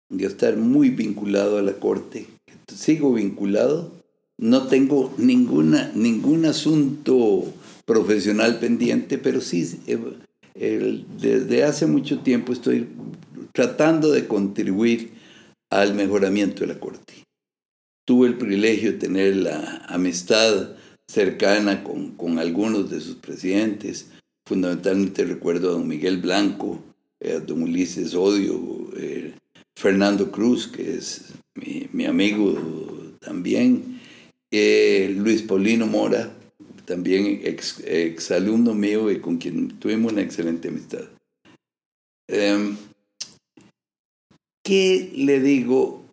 [0.08, 2.26] yo estar muy vinculado a la Corte.
[2.74, 3.92] Sigo vinculado,
[4.38, 7.44] no tengo ninguna, ningún asunto
[7.84, 9.78] profesional pendiente, pero sí,
[10.54, 12.88] eh, desde hace mucho tiempo estoy
[13.52, 15.10] tratando de contribuir
[15.68, 17.26] al mejoramiento de la Corte.
[18.06, 20.76] Tuve el privilegio de tener la amistad
[21.08, 24.08] cercana con, con algunos de sus presidentes,
[24.46, 26.82] fundamentalmente recuerdo a don Miguel Blanco,
[27.20, 29.34] a eh, don Ulises Odio, eh,
[29.76, 32.54] Fernando Cruz, que es mi, mi amigo
[33.20, 34.00] también,
[34.50, 36.32] eh, Luis Paulino Mora,
[36.84, 41.04] también ex, ex, alumno mío y con quien tuvimos una excelente amistad.
[42.28, 42.76] Em,
[44.62, 46.04] ¿Qué le digo?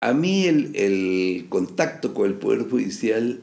[0.00, 3.42] A mí el, el contacto con el Poder Judicial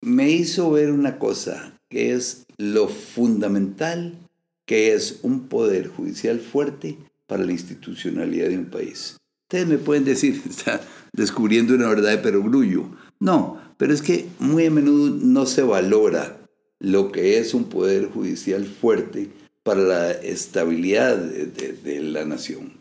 [0.00, 4.18] me hizo ver una cosa, que es lo fundamental
[4.66, 9.16] que es un poder judicial fuerte para la institucionalidad de un país.
[9.48, 10.80] Ustedes me pueden decir, está
[11.12, 12.90] descubriendo una verdad de perogrullo.
[13.20, 16.38] No, pero es que muy a menudo no se valora
[16.78, 19.30] lo que es un poder judicial fuerte
[19.62, 22.80] para la estabilidad de la nación.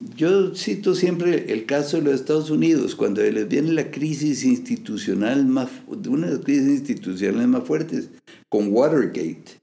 [0.00, 5.44] Yo cito siempre el caso de los Estados Unidos, cuando les viene la crisis institucional
[5.44, 8.08] más, una de las crisis institucionales más fuertes,
[8.48, 9.60] con Watergate.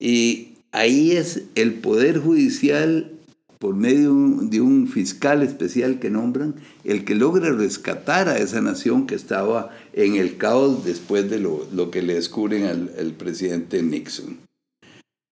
[0.00, 3.12] Y ahí es el Poder Judicial,
[3.60, 9.06] por medio de un fiscal especial que nombran, el que logra rescatar a esa nación
[9.06, 14.38] que estaba en el caos después de lo, lo que le descubren al, presidente Nixon.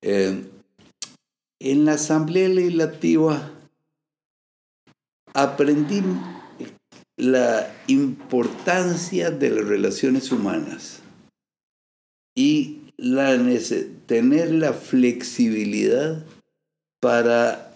[0.02, 0.40] Eh,
[1.60, 3.53] en la Asamblea Legislativa
[5.34, 6.02] aprendí
[7.16, 11.02] la importancia de las relaciones humanas
[12.36, 12.80] y
[14.06, 16.24] tener la flexibilidad
[17.00, 17.74] para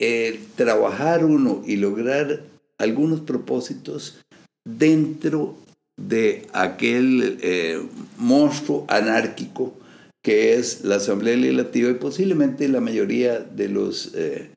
[0.00, 2.42] eh, trabajar uno y lograr
[2.78, 4.20] algunos propósitos
[4.64, 5.56] dentro
[6.00, 7.82] de aquel eh,
[8.16, 9.74] monstruo anárquico
[10.22, 14.50] que es la Asamblea Legislativa y posiblemente la mayoría de los eh,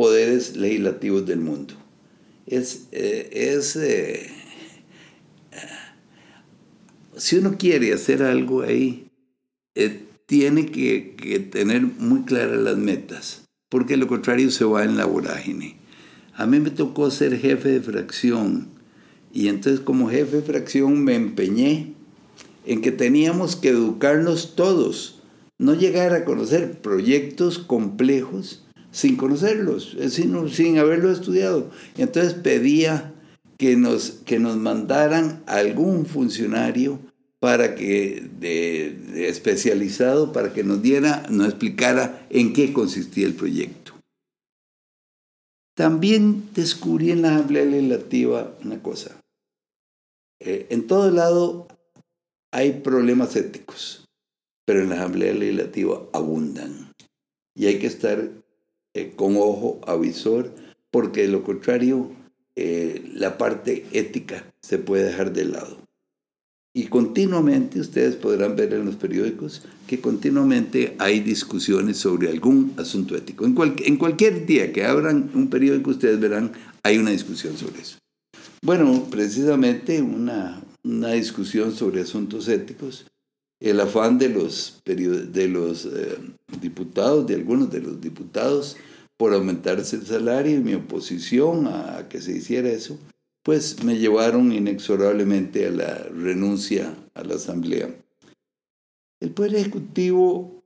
[0.00, 1.74] poderes legislativos del mundo.
[2.46, 3.76] Es, es
[7.18, 9.10] si uno quiere hacer algo ahí,
[9.74, 14.96] eh, tiene que, que, tener muy claras las metas, porque lo contrario se va en
[14.96, 15.76] la vorágine.
[16.34, 18.68] A mí me tocó ser jefe de fracción
[19.34, 21.92] y entonces como jefe de fracción me empeñé
[22.64, 25.20] en que teníamos que educarnos todos,
[25.58, 31.70] no llegar a conocer proyectos complejos sin conocerlos, sino sin haberlo estudiado.
[31.96, 33.14] Entonces pedía
[33.58, 36.98] que nos, que nos mandaran algún funcionario
[37.40, 43.92] para que de, especializado para que nos diera, nos explicara en qué consistía el proyecto.
[45.74, 49.18] También descubrí en la Asamblea Legislativa una cosa.
[50.40, 51.68] Eh, en todo lado
[52.52, 54.06] hay problemas éticos,
[54.66, 56.92] pero en la Asamblea Legislativa abundan.
[57.54, 58.30] Y hay que estar
[58.94, 60.52] eh, con ojo avisor,
[60.90, 62.10] porque de lo contrario,
[62.56, 65.78] eh, la parte ética se puede dejar de lado.
[66.72, 73.16] Y continuamente ustedes podrán ver en los periódicos que continuamente hay discusiones sobre algún asunto
[73.16, 73.44] ético.
[73.44, 76.52] En, en cualquier día que abran un periódico ustedes verán
[76.84, 77.98] hay una discusión sobre eso.
[78.62, 83.06] Bueno, precisamente una, una discusión sobre asuntos éticos,
[83.60, 86.18] el afán de los, de los eh,
[86.60, 88.76] diputados, de algunos de los diputados,
[89.18, 92.98] por aumentarse el salario y mi oposición a que se hiciera eso,
[93.42, 97.94] pues me llevaron inexorablemente a la renuncia a la Asamblea.
[99.20, 100.62] El Poder Ejecutivo,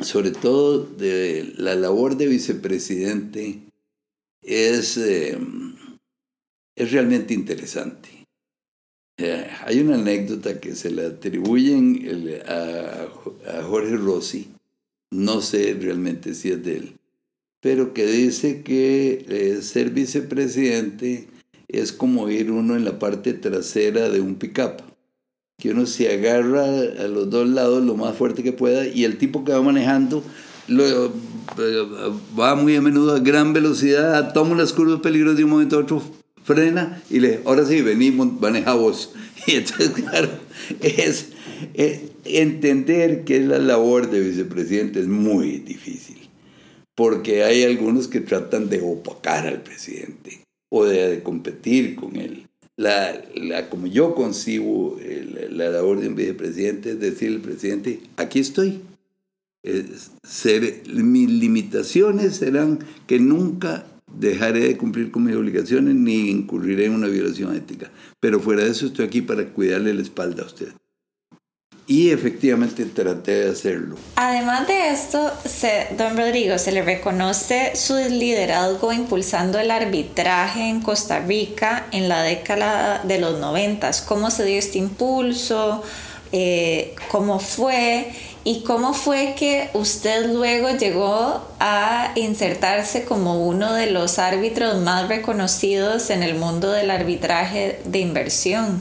[0.00, 3.60] sobre todo de la labor de vicepresidente,
[4.40, 5.38] es, eh,
[6.74, 8.15] es realmente interesante.
[9.18, 12.06] Eh, hay una anécdota que se le atribuyen
[12.46, 14.48] a, a Jorge Rossi,
[15.10, 16.96] no sé realmente si es de él,
[17.60, 21.28] pero que dice que eh, ser vicepresidente
[21.68, 24.82] es como ir uno en la parte trasera de un pickup.
[25.58, 29.16] Que uno se agarra a los dos lados lo más fuerte que pueda y el
[29.16, 30.22] tipo que va manejando
[30.68, 31.12] lo,
[32.38, 35.80] va muy a menudo a gran velocidad, toma las curvas peligrosas de un momento a
[35.80, 36.02] otro,
[36.46, 39.12] frena y le, ahora sí, venimos, maneja vos.
[39.46, 40.28] Y entonces, claro,
[40.80, 41.28] es,
[41.74, 46.16] eh, entender que la labor de vicepresidente es muy difícil,
[46.96, 50.40] porque hay algunos que tratan de opacar al presidente
[50.72, 52.46] o de, competir con él.
[52.76, 54.98] La, la, como yo concibo
[55.50, 58.80] la labor de un vicepresidente es decirle al presidente, aquí estoy,
[59.62, 63.86] mis limitaciones serán que nunca
[64.18, 67.90] dejaré de cumplir con mis obligaciones ni incurriré en una violación ética.
[68.20, 70.68] Pero fuera de eso estoy aquí para cuidarle la espalda a usted.
[71.88, 73.94] Y efectivamente traté de hacerlo.
[74.16, 80.80] Además de esto, se, don Rodrigo, se le reconoce su liderazgo impulsando el arbitraje en
[80.80, 84.02] Costa Rica en la década de los noventas.
[84.02, 85.84] ¿Cómo se dio este impulso?
[86.32, 88.12] Eh, ¿Cómo fue?
[88.48, 95.08] ¿Y cómo fue que usted luego llegó a insertarse como uno de los árbitros más
[95.08, 98.80] reconocidos en el mundo del arbitraje de inversión?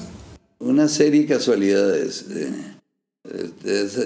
[0.59, 2.25] Una serie de casualidades.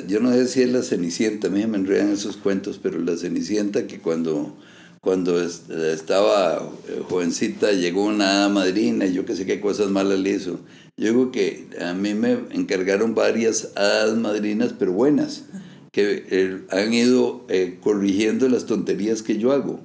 [0.07, 3.17] yo no sé si es la Cenicienta, a mí me enredan esos cuentos, pero la
[3.17, 4.55] Cenicienta que cuando,
[5.01, 10.29] cuando estaba eh, jovencita llegó una madrina y yo que sé qué cosas malas le
[10.29, 10.61] hizo
[10.99, 15.45] yo digo que a mí me encargaron varias hadas madrinas, pero buenas,
[15.93, 19.79] que eh, han ido eh, corrigiendo las tonterías que yo hago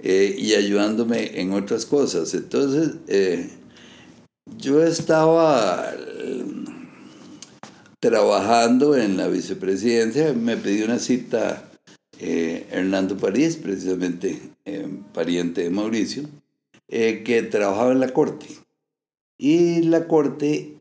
[0.00, 2.34] eh, y ayudándome en otras cosas.
[2.34, 2.96] Entonces,
[4.56, 5.94] yo estaba
[8.00, 11.70] trabajando en la vicepresidencia, me pidió una cita
[12.18, 14.40] Hernando París, precisamente
[15.14, 16.24] pariente de Mauricio,
[16.88, 18.48] que trabajaba en la corte.
[19.38, 20.80] Y la Corte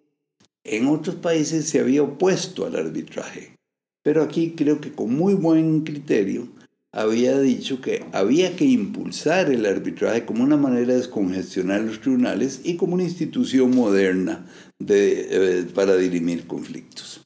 [0.64, 3.56] en otros países se había opuesto al arbitraje,
[4.04, 6.50] pero aquí creo que con muy buen criterio
[6.92, 12.62] había dicho que había que impulsar el arbitraje como una manera de descongestionar los tribunales
[12.64, 14.48] y como una institución moderna
[14.80, 17.22] de, eh, para dirimir conflictos.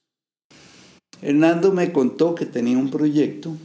[1.21, 3.55] Hernando me contó que tenía un proyecto,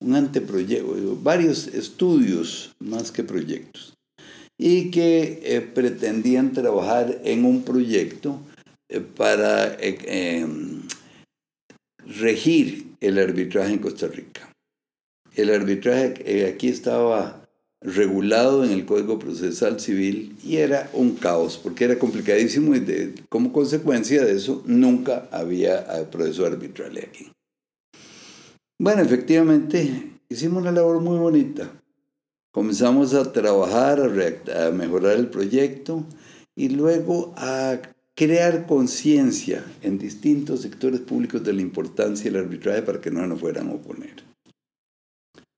[0.00, 3.91] un anteproyecto, varios estudios más que proyectos,
[4.58, 8.40] y que eh, pretendían trabajar en un proyecto
[8.88, 10.82] eh, para eh, em,
[12.06, 14.52] regir el arbitraje en Costa Rica.
[15.34, 17.48] El arbitraje aquí estaba
[17.80, 23.52] regulado en el Código Procesal Civil y era un caos porque era complicadísimo y como
[23.52, 27.32] consecuencia de eso nunca había proceso arbitral aquí.
[28.78, 31.81] Bueno, efectivamente hicimos una labor muy bonita
[32.52, 36.04] Comenzamos a trabajar, a, mejorar el proyecto
[36.54, 37.80] y luego a
[38.14, 43.40] crear conciencia en distintos sectores públicos de la importancia del arbitraje para que no nos
[43.40, 44.22] fueran a oponer.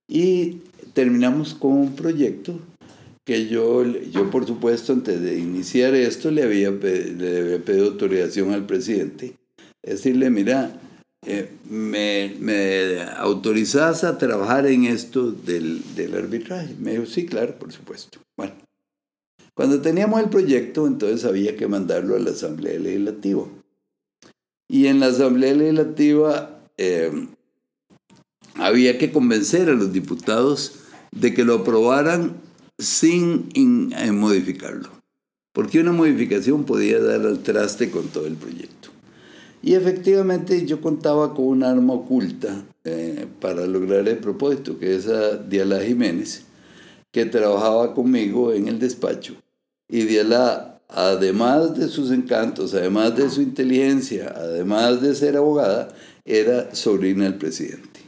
[0.08, 0.60] Y
[0.92, 2.60] terminamos con un proyecto
[3.26, 8.52] que yo, yo por supuesto, antes de iniciar esto, le había, le había pedido autorización
[8.52, 9.34] al presidente.
[9.82, 10.78] Decirle, mira,
[11.26, 16.74] eh, me, me, autorizás a trabajar en esto del, del, arbitraje.
[16.78, 18.18] Me dijo, sí, claro, por supuesto.
[18.36, 18.52] Bueno,
[19.54, 23.44] cuando teníamos el proyecto, entonces había que mandarlo a la Asamblea Legislativa.
[24.68, 27.28] Y en la Asamblea Legislativa eh,
[28.56, 30.80] había que convencer a los diputados
[31.12, 32.36] de que lo aprobaran
[32.78, 34.90] sin eh, modificarlo.
[35.52, 38.93] Porque una modificación podía dar al traste con todo el proyecto.
[39.66, 45.06] Y efectivamente yo contaba con un arma oculta eh, para lograr el propósito, que es
[45.06, 46.42] a Diala Jiménez,
[47.10, 49.36] que trabajaba conmigo en el despacho.
[49.88, 55.88] Y Diala, además de sus encantos, además de su inteligencia, además de ser abogada,
[56.26, 58.00] era sobrina del presidente.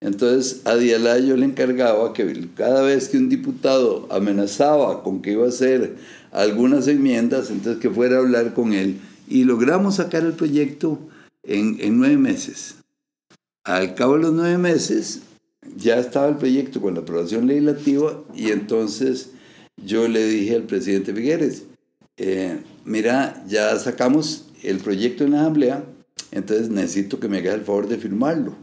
[0.00, 5.30] Entonces a Diala yo le encargaba que cada vez que un diputado amenazaba con que
[5.30, 5.94] iba a hacer
[6.32, 8.98] algunas enmiendas, entonces que fuera a hablar con él
[9.34, 10.96] y logramos sacar el proyecto
[11.42, 12.76] en, nueve meses.
[13.64, 15.22] Al cabo de los nueve meses
[15.76, 19.30] ya estaba el proyecto con la aprobación legislativa y entonces
[19.76, 21.64] yo le dije al presidente Figueres,
[22.16, 25.84] eh, mira, ya sacamos el proyecto en la asamblea,
[26.30, 28.54] entonces necesito que me hagas el favor de firmarlo.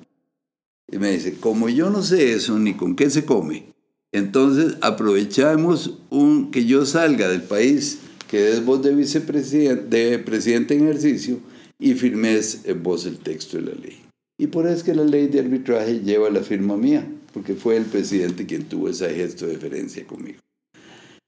[0.89, 3.73] Y me dice, como yo no sé eso ni con qué se come,
[4.13, 7.99] entonces aprovechamos un, que yo salga del país
[8.31, 11.39] que es voz de vicepresidente, de presidente en ejercicio,
[11.77, 14.01] y firmes en voz el texto de la ley.
[14.39, 17.75] Y por eso es que la ley de arbitraje lleva la firma mía, porque fue
[17.75, 20.39] el presidente quien tuvo ese gesto de deferencia conmigo.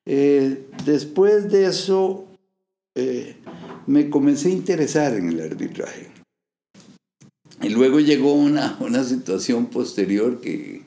[0.08, 2.26] Eh, después de eso,
[2.96, 3.36] eh,
[3.86, 6.08] me comencé a interesar en el arbitraje.
[7.62, 10.84] Y luego llegó una, una situación posterior que,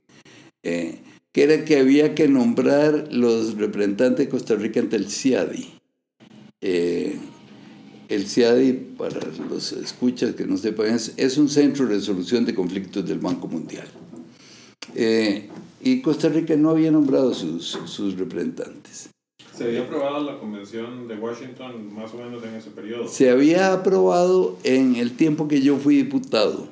[0.64, 0.98] eh,
[1.34, 5.75] que era que había que nombrar los representantes de Costa Rica ante el CIADI.
[6.68, 7.16] Eh,
[8.08, 12.56] el CIADI, para los escuchas que no sepan, es, es, un centro de resolución de
[12.56, 13.86] conflictos del Banco Mundial.
[14.96, 15.48] Eh,
[15.80, 19.10] y Costa Rica no había nombrado sus, sus representantes.
[19.56, 23.06] ¿Se había aprobado la Convención de Washington más o menos en ese periodo?
[23.06, 26.66] Se había aprobado en el tiempo que yo fui diputado,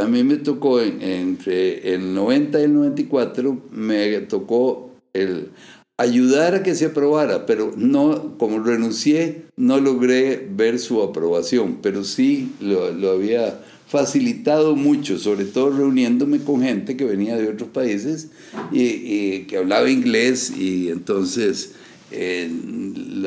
[0.00, 5.50] a mí me tocó entre el 90 y el 94, me tocó el
[5.96, 12.04] ayudar a que se aprobara, pero no, como renuncié, no logré ver su aprobación, pero
[12.04, 18.30] sí lo, había facilitado mucho, sobre todo reuniéndome con gente que venía de otros países
[18.72, 21.74] y, que hablaba inglés y entonces
[22.10, 22.50] eh,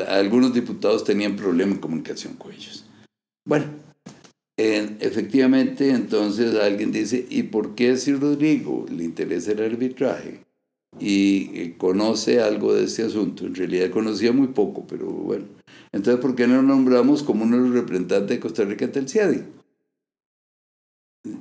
[0.08, 2.84] algunos diputados tenían problemas en comunicación con ellos.
[3.46, 3.64] Bueno,
[4.58, 10.47] efectivamente entonces alguien dice, ¿y por qué si Rodrigo le interesa el arbitraje
[10.98, 13.46] y eh, conoce algo de este asunto?
[13.46, 15.44] En realidad conocía muy poco, pero bueno.
[15.92, 19.08] Entonces, ¿por qué no nombramos como uno de los representantes de Costa Rica ante el
[19.08, 19.42] CIADI?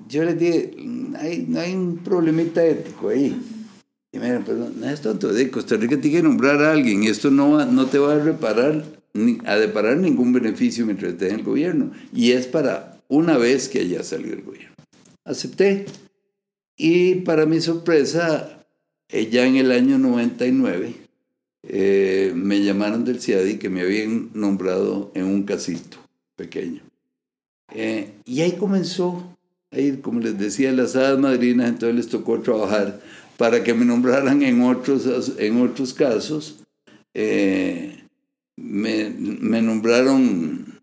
[0.07, 0.71] yo les dije,
[1.19, 3.39] hay, no hay un problemita ético ahí.
[4.11, 7.03] Y me dijeron, pero no es tonto, de Costa Rica tiene que nombrar a alguien
[7.03, 11.33] y esto no, no te va a reparar, ni, a deparar ningún beneficio mientras estés
[11.33, 11.91] en el gobierno.
[12.13, 14.75] Y es para una vez que haya salido el gobierno.
[15.25, 15.85] Acepté.
[16.77, 18.56] Y para mi sorpresa,
[19.09, 20.93] ya en el año 99,
[21.63, 25.97] eh, me llamaron del CIADI que me habían nombrado en un casito
[26.35, 26.81] pequeño.
[27.73, 29.37] Eh, y ahí comenzó
[29.71, 33.01] ahí, como les decía, las hadas madrinas, entonces les tocó trabajar
[33.37, 36.63] para que me nombraran en otros, en otros casos.
[37.13, 38.03] Eh,
[38.55, 40.79] me, me, nombraron,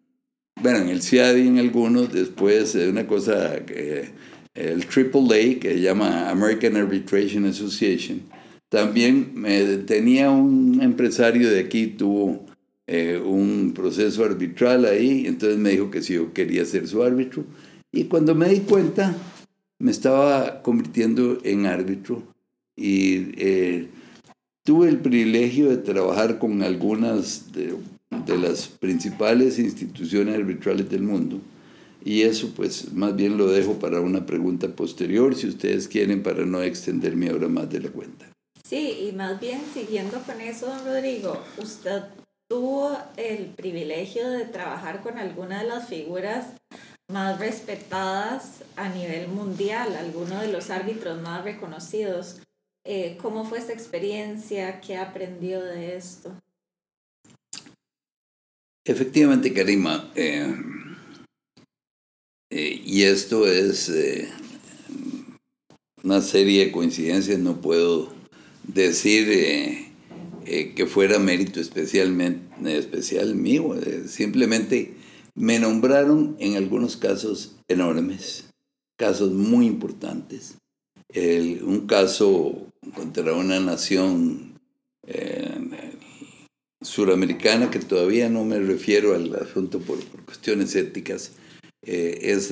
[0.61, 4.11] bueno, en el CIADI en algunos, después de una cosa, que,
[4.55, 8.23] el AAA, que se llama American Arbitration Association,
[8.69, 12.45] también me, tenía un empresario de aquí, tuvo
[12.87, 17.45] eh, un proceso arbitral ahí, entonces me dijo que si yo quería ser su árbitro,
[17.93, 19.15] y cuando me di cuenta,
[19.79, 22.23] me estaba convirtiendo en árbitro
[22.77, 23.89] y eh,
[24.65, 27.77] tuve el privilegio de trabajar con algunas de,
[28.37, 31.41] las principales instituciones arbitrales del mundo.
[32.05, 36.45] Y eso pues más bien lo dejo para una pregunta posterior, si ustedes quieren, para
[36.45, 38.27] no extenderme ahora más de la cuenta.
[38.63, 42.03] Sí, y más bien siguiendo con eso, don Rodrigo, usted
[42.51, 46.47] tuvo el privilegio de trabajar con alguna de las figuras
[47.11, 52.41] más respetadas a nivel mundial, algunos de los árbitros más reconocidos.
[52.87, 54.81] Eh, ¿Cómo fue esta experiencia?
[54.81, 56.35] ¿Qué aprendió de esto?
[58.87, 60.55] Efectivamente, Karima, eh,
[62.55, 63.93] eh, y esto es
[66.03, 68.13] una serie de coincidencias, no puedo
[68.63, 69.27] decir
[70.45, 73.75] que fuera mérito especialmente especial mío,
[74.07, 74.95] simplemente
[75.35, 78.45] me nombraron en algunos casos enormes,
[78.97, 80.57] casos muy importantes.
[81.13, 84.55] un caso contra una nación
[85.07, 85.95] eh,
[86.81, 91.33] suramericana, que todavía no me refiero al asunto por, cuestiones éticas,
[91.87, 92.51] eh, es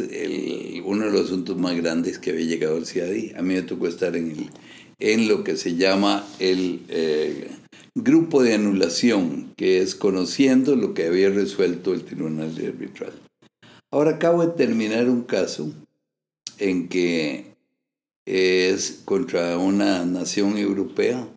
[0.85, 3.33] uno de los asuntos más grandes que había llegado al CIADI.
[3.37, 4.51] A mí me tocó estar en, el,
[4.99, 7.49] en lo que se llama el eh,
[7.95, 13.13] grupo de anulación, que es conociendo lo que había resuelto el Tribunal de Arbitral.
[13.91, 15.73] Ahora acabo de terminar un caso
[16.59, 17.53] en que
[18.25, 21.29] es contra una nación europea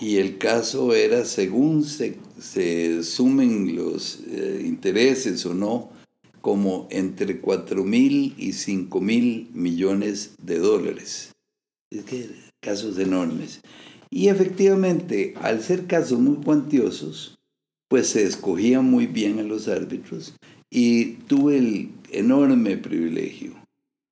[0.00, 5.90] y el caso era según se, sumen los eh, intereses o no,
[6.48, 11.34] como entre 4 mil y 5 mil millones de dólares.
[11.90, 12.30] Es que
[12.62, 13.60] casos enormes.
[14.08, 17.36] Y efectivamente, al ser casos muy cuantiosos,
[17.88, 20.36] pues se escogían muy bien a los árbitros
[20.70, 23.52] y tuve el enorme privilegio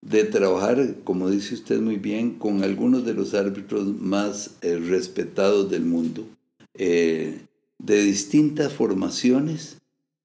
[0.03, 5.70] de trabajar, como dice usted muy bien, con algunos de los árbitros más eh, respetados
[5.70, 6.28] del mundo,
[6.74, 7.41] eh,
[7.78, 9.78] de distintas formaciones,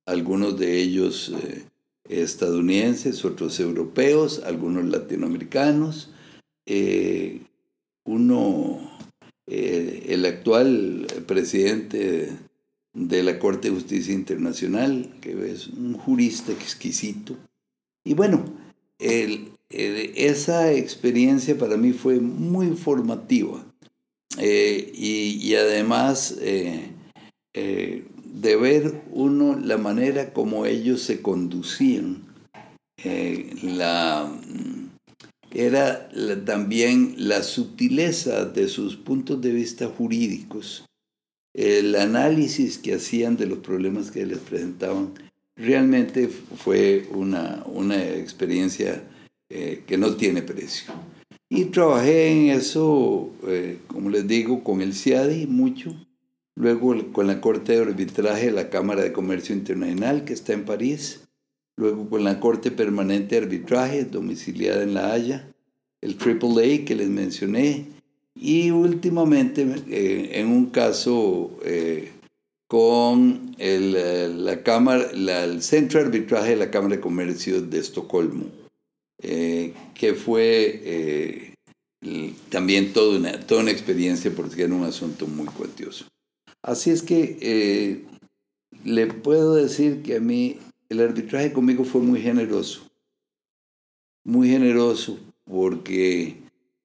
[0.06, 1.71] algunos de ellos eh,
[2.12, 6.10] estadounidenses, otros europeos, algunos latinoamericanos,
[8.06, 8.92] uno
[9.54, 12.30] eh, el actual presidente
[12.94, 17.38] de la Corte de Justicia Internacional, que es un jurista exquisito.
[18.06, 18.46] Y bueno,
[19.00, 23.66] esa experiencia para mí fue muy formativa.
[24.38, 26.92] Eh, y, además eh,
[28.34, 32.24] de ver uno la manera como ellos se conducían,
[33.64, 34.32] la
[35.52, 36.10] era
[36.46, 40.86] también la sutileza de sus puntos de vista jurídicos,
[41.54, 45.14] el análisis que hacían de los problemas que les presentaban,
[45.58, 49.04] realmente fue una, una experiencia
[49.50, 50.94] eh, que no tiene precio.
[51.50, 55.94] Y trabajé en eso, eh, como les digo, con el CIADI mucho,
[56.56, 60.66] luego con la Corte de Arbitraje de la Cámara de Comercio Internacional que está en
[60.66, 61.28] París,
[61.78, 65.48] luego con la Corte Permanente de Arbitraje, domiciliada en La Haya,
[66.02, 67.88] el AAA que les mencioné,
[68.36, 72.12] y últimamente eh, en un caso eh,
[72.68, 77.80] con el, eh, la cámara, el Centro de Arbitraje de la Cámara de Comercio de
[77.80, 78.46] Estocolmo,
[79.22, 81.54] que fue
[82.50, 86.11] también toda una, toda una experiencia porque era un asunto muy cuantioso.
[86.64, 88.06] Así es que
[88.84, 90.58] le puedo decir que a mí
[90.90, 92.82] el arbitraje conmigo fue muy generoso,
[94.24, 96.36] muy generoso porque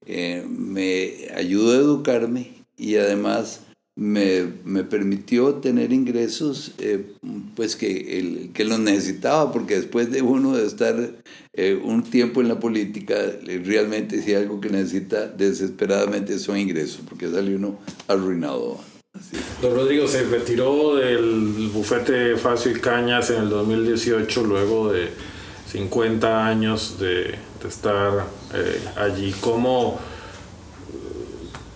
[0.06, 3.62] eh, me ayudó a educarme y además
[3.96, 7.14] me, me permitió tener ingresos eh,
[7.56, 11.14] pues que, el, que los necesitaba, porque después de uno de estar
[11.54, 13.16] eh, un tiempo en la política,
[13.64, 18.78] realmente si algo que necesita desesperadamente son ingresos, porque sale uno arruinado.
[19.62, 25.10] Don Rodrigo se retiró del bufete Facio y Cañas en el 2018 luego de
[25.70, 27.34] 50 años de,
[27.66, 29.34] estar eh, allí.
[29.40, 29.98] ¿Cómo,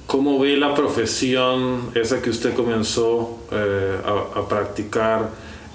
[0.06, 3.96] ¿Cómo ve la profesión esa que usted comenzó eh,
[4.34, 5.30] a, practicar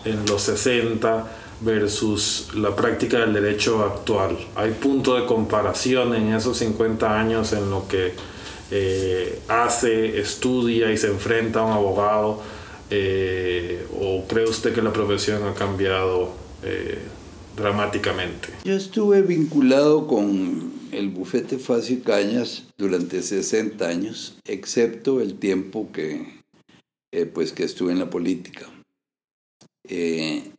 [0.05, 1.25] en los 60
[1.61, 4.37] versus la práctica del derecho actual?
[4.55, 8.13] ¿Hay punto de comparación en esos 50 años en lo que
[8.71, 12.41] eh, hace, estudia y se enfrenta a un abogado?
[13.99, 16.33] ¿O cree usted que la profesión ha cambiado
[17.55, 18.49] dramáticamente.
[18.63, 26.43] Yo estuve vinculado con el bufete Facio Cañas durante 60 años, excepto el tiempo que,
[27.11, 28.69] eh, pues que estuve en la política.
[29.87, 30.51] Eh,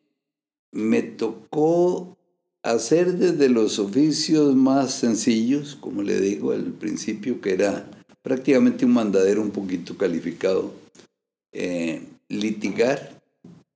[0.73, 2.17] me tocó
[2.63, 7.91] hacer desde los oficios más sencillos, como le digo al principio, que era
[8.27, 10.75] prácticamente un mandadero un poquito calificado,
[11.53, 13.23] eh, litigar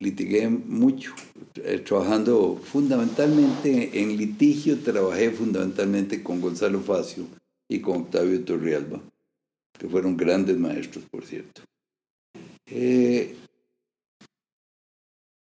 [0.00, 1.14] litigué mucho,
[1.54, 7.26] eh, trabajando fundamentalmente en litigio, trabajé fundamentalmente con Gonzalo Facio
[7.68, 9.00] y con Octavio Torrialba,
[9.78, 11.62] que fueron grandes maestros, por cierto.
[12.66, 13.36] Eh,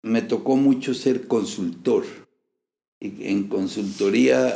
[0.03, 2.03] me tocó mucho ser consultor.
[2.99, 4.49] En consultoría,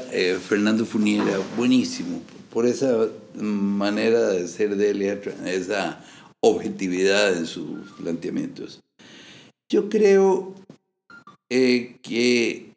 [0.46, 6.04] Fernando Funiera, buenísimo, por esa manera de ser de él, esa
[6.42, 8.82] objetividad en sus planteamientos.
[9.72, 10.54] Yo creo
[11.50, 12.74] eh, que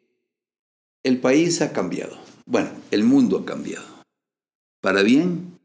[1.03, 2.17] el país ha cambiado.
[2.45, 3.85] Bueno, el mundo ha cambiado.
[4.81, 5.57] Para bien,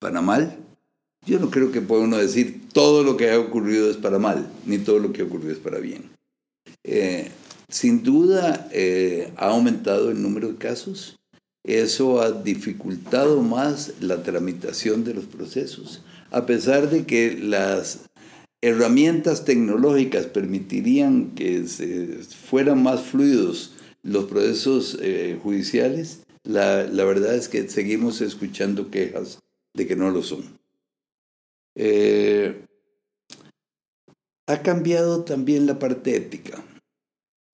[0.00, 0.58] para mal.
[1.26, 4.50] Yo no creo que pueda uno decir todo lo que ha ocurrido es para mal,
[4.64, 6.10] ni todo lo que ha ocurrido es para bien.
[6.84, 7.30] Eh,
[7.68, 11.19] sin duda eh, ha aumentado el número de casos.
[11.64, 18.08] Eso ha dificultado más la tramitación de los procesos, a pesar de que las
[18.62, 22.06] herramientas tecnológicas permitirían que se
[22.48, 29.38] fueran más fluidos los procesos eh, judiciales, la, verdad es que seguimos escuchando quejas
[29.74, 30.58] de que no lo son.
[31.74, 32.64] Eh,
[34.46, 36.62] ha cambiado también la parte ética.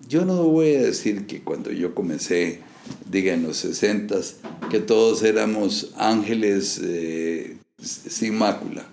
[0.09, 2.63] Yo no voy a decir que cuando yo comencé,
[3.11, 4.17] diga en los 60,
[4.71, 8.87] que todos éramos ángeles eh, sin mácula.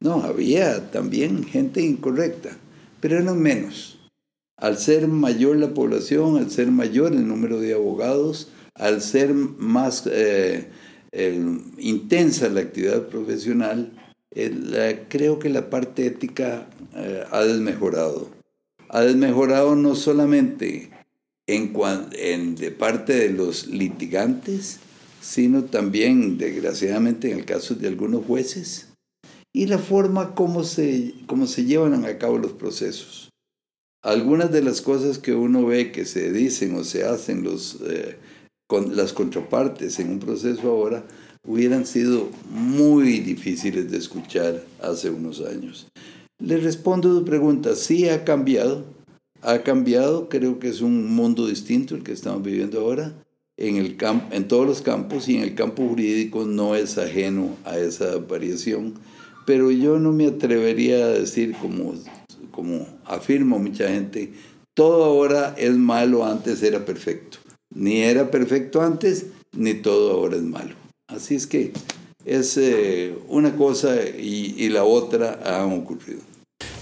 [0.00, 2.56] No, había también gente incorrecta,
[3.00, 3.98] pero eran menos.
[4.56, 10.08] Al ser mayor la población, al ser mayor el número de abogados, al ser más
[10.10, 10.68] eh,
[11.78, 13.92] intensa la actividad profesional,
[15.08, 18.28] creo que la parte ética eh, ha desmejorado.
[18.88, 20.90] Ha desmejorado no solamente
[21.48, 21.72] en,
[22.12, 24.78] en, de parte de los litigantes,
[25.20, 28.88] sino también, desgraciadamente, en el caso de algunos jueces
[29.52, 31.14] y la forma como se,
[31.46, 33.30] se llevan a cabo los procesos.
[34.04, 38.16] Algunas de las cosas que uno ve que se dicen o se hacen los, eh,
[38.68, 41.04] con las contrapartes en un proceso ahora
[41.44, 45.88] hubieran sido muy difíciles de escuchar hace unos años.
[46.38, 48.84] Le respondo a tu pregunta, sí ha cambiado,
[49.42, 53.14] ha cambiado, creo que es un mundo distinto el que estamos viviendo ahora
[53.56, 53.96] en, el
[54.30, 58.94] en todos los campos y en el campo jurídico no es ajeno a esa variación
[59.48, 61.94] pero yo no me atrevería a decir, como,
[62.50, 64.34] como afirma mucha gente,
[64.74, 67.38] todo ahora es malo, antes era perfecto.
[67.74, 69.24] Ni era perfecto antes,
[69.56, 70.74] ni todo ahora es malo.
[71.06, 71.72] Así es que
[72.26, 76.20] es eh, una cosa y, la otra han ocurrido.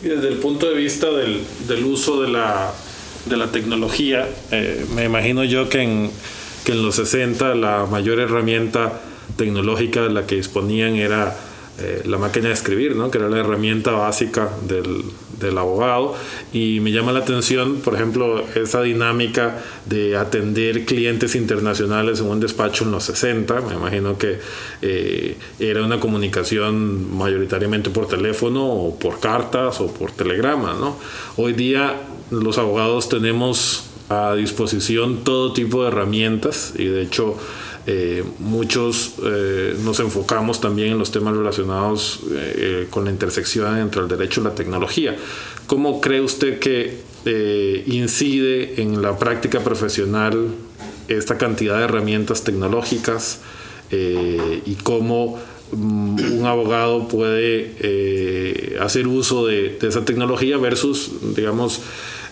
[0.02, 2.72] Y desde el punto de vista del, del uso de la,
[3.24, 6.10] de la tecnología, eh, me imagino yo que en,
[6.64, 9.00] que en los 60 la mayor herramienta
[9.36, 11.36] tecnológica de la que disponían era
[11.78, 13.10] eh, la máquina de escribir, ¿no?
[13.10, 15.04] que era la herramienta básica del,
[15.38, 16.14] del, abogado.
[16.52, 22.40] Y me llama la atención, por ejemplo, esa dinámica de atender clientes internacionales en un
[22.40, 23.60] despacho en los 60.
[23.60, 24.38] Me imagino que
[24.80, 30.74] eh, era una comunicación mayoritariamente por teléfono o por cartas o por telegrama.
[30.80, 30.96] ¿no?
[31.36, 32.00] Hoy día
[32.30, 37.36] los abogados tenemos a disposición todo tipo de herramientas y de hecho
[37.88, 44.02] eh, muchos eh, nos enfocamos también en los temas relacionados eh, con la intersección entre
[44.02, 45.16] el derecho y la tecnología.
[45.68, 47.06] ¿Cómo cree usted que
[47.86, 50.48] incide en la práctica profesional
[51.08, 53.40] esta cantidad de herramientas tecnológicas
[53.90, 55.36] y cómo
[55.72, 61.80] mm, un abogado puede hacer uso de, de, esa tecnología versus, digamos,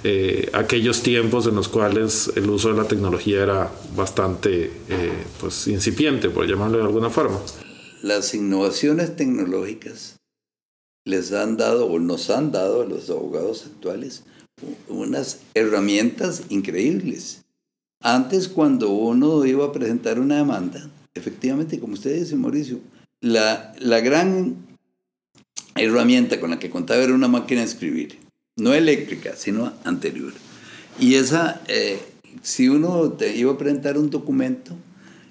[0.06, 5.66] eh, aquellos tiempos en los cuales el uso de la tecnología era bastante eh, pues,
[5.66, 7.40] incipiente, por llamarlo de alguna forma.
[8.02, 10.16] Las innovaciones tecnológicas
[11.06, 14.24] les han dado o nos han dado a los abogados actuales
[14.88, 17.42] unas herramientas increíbles.
[18.02, 22.78] Antes, cuando uno iba a presentar una demanda, efectivamente, como usted dice, Mauricio,
[23.22, 24.66] la, la gran
[25.76, 28.18] herramienta con la que contaba era una máquina de escribir
[28.56, 30.32] no eléctrica, sino anterior.
[30.98, 31.98] Y esa, eh,
[32.42, 34.76] si uno te iba a presentar un documento,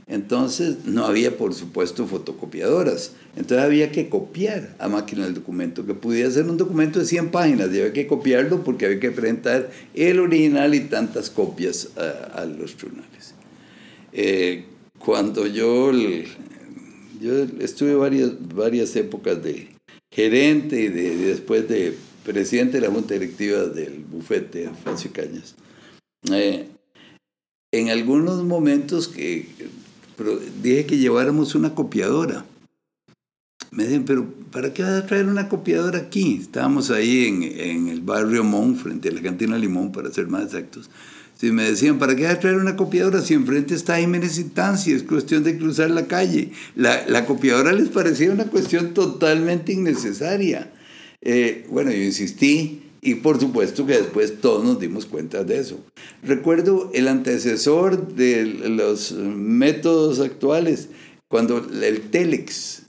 [0.08, 3.14] entonces no había, por supuesto, fotocopiadoras.
[3.36, 7.32] Entonces había que copiar a máquina el documento, que pudiera ser un documento de 100
[7.32, 12.46] páginas, y había que copiarlo porque había que presentar el original y tantas copias a,
[12.46, 13.34] los tribunales.
[14.12, 14.66] Eh,
[15.00, 19.70] cuando yo, yo estuve varias, varias épocas de
[20.12, 25.56] gerente y de, después de presidente de la Junta Directiva del bufete, Francio Cañas,
[26.32, 26.68] eh,
[27.72, 29.48] en algunos momentos que
[30.62, 32.46] dije que lleváramos una copiadora.
[33.72, 36.38] Me dicen, pero ¿para qué vas a traer una copiadora aquí?
[36.40, 40.44] Estábamos ahí en, en el barrio Mon, frente a la cantina Limón, para ser más
[40.44, 40.92] exactos.
[41.36, 44.44] Si me decían, ¿para qué vas a traer una copiadora si enfrente está Jiménez y
[44.44, 44.94] Tansi?
[44.94, 46.52] Es cuestión de cruzar la calle.
[46.76, 50.72] La, la copiadora les parecía una cuestión totalmente innecesaria.
[51.26, 55.80] Eh, bueno, yo insistí y por supuesto que después todos nos dimos cuenta de eso.
[56.22, 60.90] Recuerdo el antecesor de los métodos actuales,
[61.30, 62.84] cuando el Telex,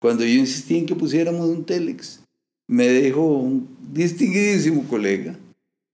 [0.00, 2.20] cuando yo insistí en que pusiéramos un Telex,
[2.66, 5.38] me dijo un distinguidísimo colega,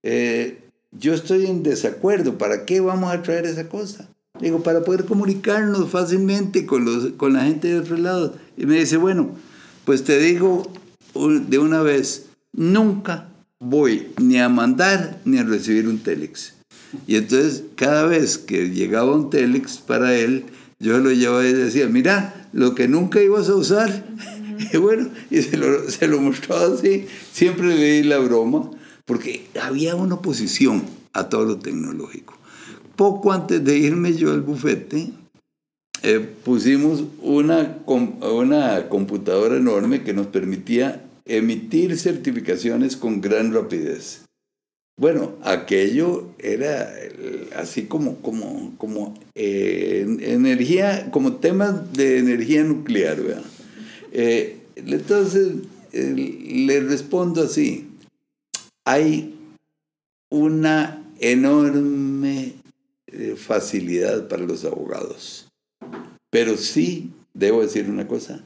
[0.03, 0.57] eh,
[0.91, 4.09] yo estoy en desacuerdo, ¿para qué vamos a traer esa cosa?
[4.39, 8.35] Digo, para poder comunicarnos fácilmente con, los, con la gente de otro lado.
[8.57, 9.29] Y me dice, bueno,
[9.85, 10.69] pues te digo
[11.15, 16.53] de una vez, nunca voy ni a mandar ni a recibir un telex.
[17.07, 20.45] Y entonces cada vez que llegaba un telex para él,
[20.79, 24.05] yo lo llevaba y decía, mira, lo que nunca ibas a usar.
[24.71, 28.71] Y bueno, y se lo, se lo mostraba así, siempre le di la broma,
[29.03, 32.37] porque había una oposición a todo lo tecnológico.
[32.95, 35.11] Poco antes de irme yo al bufete,
[36.03, 44.25] eh, pusimos una, una computadora enorme que nos permitía emitir certificaciones con gran rapidez.
[44.97, 46.93] Bueno, aquello era
[47.55, 53.17] así como, como, como eh, energía, como temas de energía nuclear,
[54.13, 55.53] eh, entonces,
[55.91, 57.89] le respondo así,
[58.85, 59.35] hay
[60.29, 62.53] una enorme
[63.35, 65.47] facilidad para los abogados.
[66.29, 68.43] Pero sí, debo decir una cosa,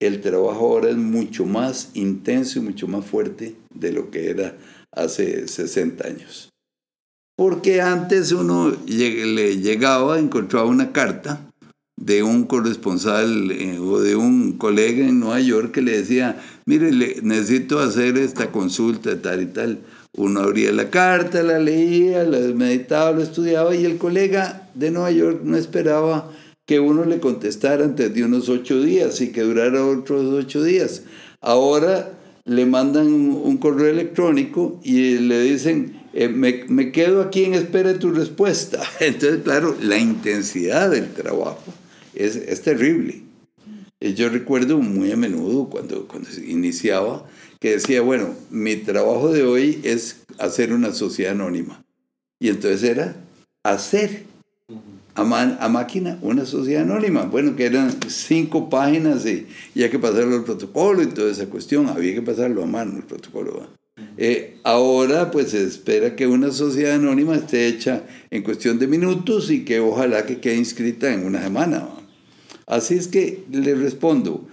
[0.00, 4.56] el trabajo ahora es mucho más intenso y mucho más fuerte de lo que era
[4.92, 6.48] hace 60 años.
[7.36, 11.46] Porque antes uno le llegaba, encontraba una carta
[12.00, 16.90] de un corresponsal eh, o de un colega en Nueva York que le decía, mire,
[17.22, 19.80] necesito hacer esta consulta tal y tal.
[20.16, 25.10] Uno abría la carta, la leía, la meditaba, lo estudiaba y el colega de Nueva
[25.10, 26.32] York no esperaba
[26.70, 31.02] que uno le contestara antes de unos ocho días y que durara otros ocho días.
[31.40, 32.12] Ahora
[32.44, 37.92] le mandan un correo electrónico y le dicen, eh, me, me, quedo aquí en espera
[37.92, 38.80] de tu respuesta.
[39.00, 41.74] Entonces, claro, la intensidad del trabajo
[42.14, 43.20] es, es terrible.
[44.00, 49.80] Yo recuerdo muy a menudo cuando, cuando iniciaba que decía, bueno, mi trabajo de hoy
[49.82, 51.82] es hacer una sociedad anónima.
[52.38, 53.16] Y entonces era
[53.64, 54.29] hacer
[55.14, 57.22] a, máquina una sociedad anónima.
[57.24, 61.46] Bueno, que eran cinco páginas y, y hay que pasarlo al protocolo y toda esa
[61.46, 61.88] cuestión.
[61.88, 63.68] Había que pasarlo a mano el protocolo.
[64.16, 69.50] Eh, ahora pues se espera que una sociedad anónima esté hecha en cuestión de minutos
[69.50, 71.88] y que ojalá que quede inscrita en una semana.
[72.66, 74.46] Así es que le respondo,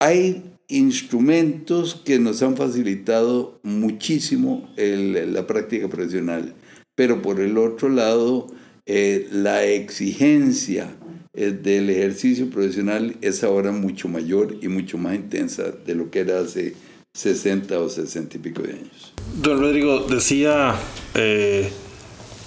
[0.00, 6.54] hay instrumentos que nos han facilitado muchísimo la práctica profesional,
[6.94, 8.48] pero por el otro lado,
[8.86, 10.94] eh, la exigencia
[11.34, 16.20] eh, del ejercicio profesional es ahora mucho mayor y mucho más intensa de lo que
[16.20, 16.74] era hace
[17.12, 19.12] 60 o 60 y pico de años.
[19.42, 20.74] Don Rodrigo, decía
[21.14, 21.70] eh,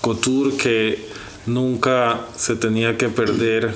[0.02, 1.00] Couture que
[1.46, 3.74] nunca se tenía que perder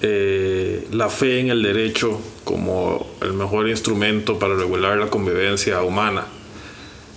[0.00, 6.26] eh, la fe en el derecho como el mejor instrumento para regular la convivencia humana.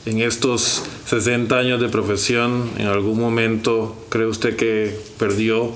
[0.06, 5.72] En estos 60 años de profesión, ¿en algún momento cree usted que perdió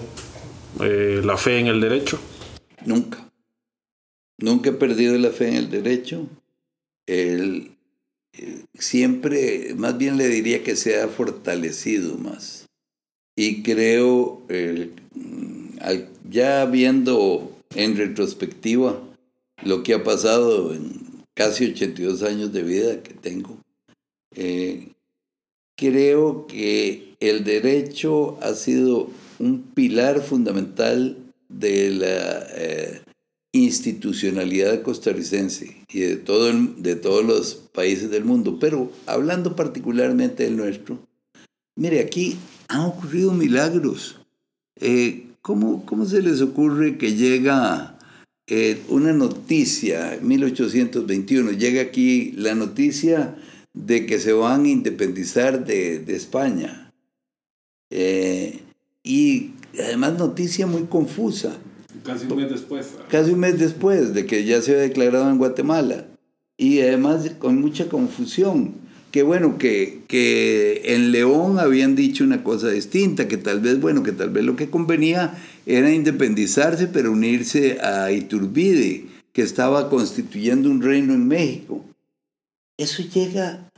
[0.81, 2.19] eh, la fe en el derecho?
[2.85, 3.27] Nunca.
[4.37, 6.27] Nunca he perdido la fe en el derecho.
[7.07, 7.71] El,
[8.33, 12.67] eh, siempre, más bien le diría que se ha fortalecido más.
[13.35, 14.43] Y creo,
[16.29, 19.01] ya viendo en retrospectiva
[19.63, 23.57] lo que ha pasado en casi 82 años de vida que tengo,
[24.35, 24.89] eh,
[25.75, 29.09] creo que el derecho ha sido
[29.39, 31.17] un pilar fundamental
[31.47, 33.01] de la eh,
[33.53, 40.57] institucionalidad costarricense y de, todo de todos los países del mundo, pero hablando particularmente del
[40.57, 40.99] nuestro,
[41.75, 44.19] mire, aquí han ocurrido milagros.
[44.79, 47.95] Eh, ¿cómo, ¿Cómo se les ocurre que llega
[48.87, 53.35] una noticia, en 1821, llega aquí la noticia
[53.85, 56.91] de que se van a independizar de, de España?
[57.89, 58.59] Eh,
[59.03, 61.57] y además noticia muy confusa
[62.03, 62.87] Casi un mes después.
[63.09, 66.05] Casi un mes después de que ya se había declarado en Guatemala.
[66.57, 68.73] Y además con mucha confusión.
[69.11, 74.03] Que bueno, que, que en León habían dicho una cosa distinta, que tal vez, bueno,
[74.03, 80.69] que tal vez lo que convenía era independizarse, pero unirse a Iturbide, que estaba constituyendo
[80.69, 81.83] un reino en México.
[82.77, 83.68] Eso llega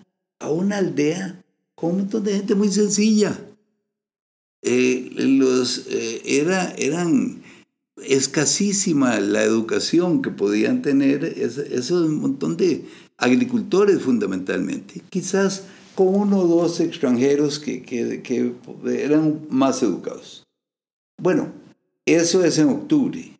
[0.41, 1.43] a una aldea
[1.75, 3.39] con un montón de gente muy sencilla.
[4.63, 7.41] Eh, los, eh, era, eran
[8.03, 12.85] escasísima la educación que podían tener esos montón de
[13.17, 15.63] agricultores fundamentalmente, quizás
[15.95, 18.53] con uno o dos extranjeros que, que, que
[18.85, 20.43] eran más educados.
[21.21, 21.51] Bueno,
[22.05, 23.37] eso es en octubre.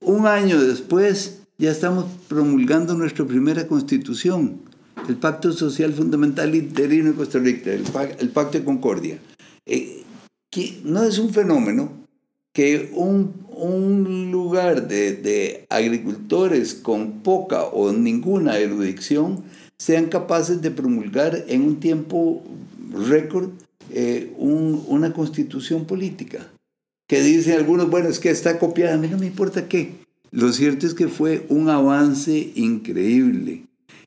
[0.00, 4.60] Un año después ya estamos promulgando nuestra primera constitución,
[5.08, 9.18] el Pacto Social Fundamental Interino de Costa Rica, el, Pacto de Concordia,
[9.66, 10.02] eh,
[10.50, 11.90] que no es un fenómeno,
[12.52, 19.44] que un, lugar de, agricultores con poca o ninguna erudición
[19.78, 22.42] sean capaces de promulgar en un tiempo
[23.08, 23.50] récord
[23.90, 26.46] eh, un, una constitución política.
[27.08, 29.94] Que dicen algunos, bueno, es que está copiada, a mí no me importa qué.
[30.30, 33.64] Lo cierto es que fue un avance increíble.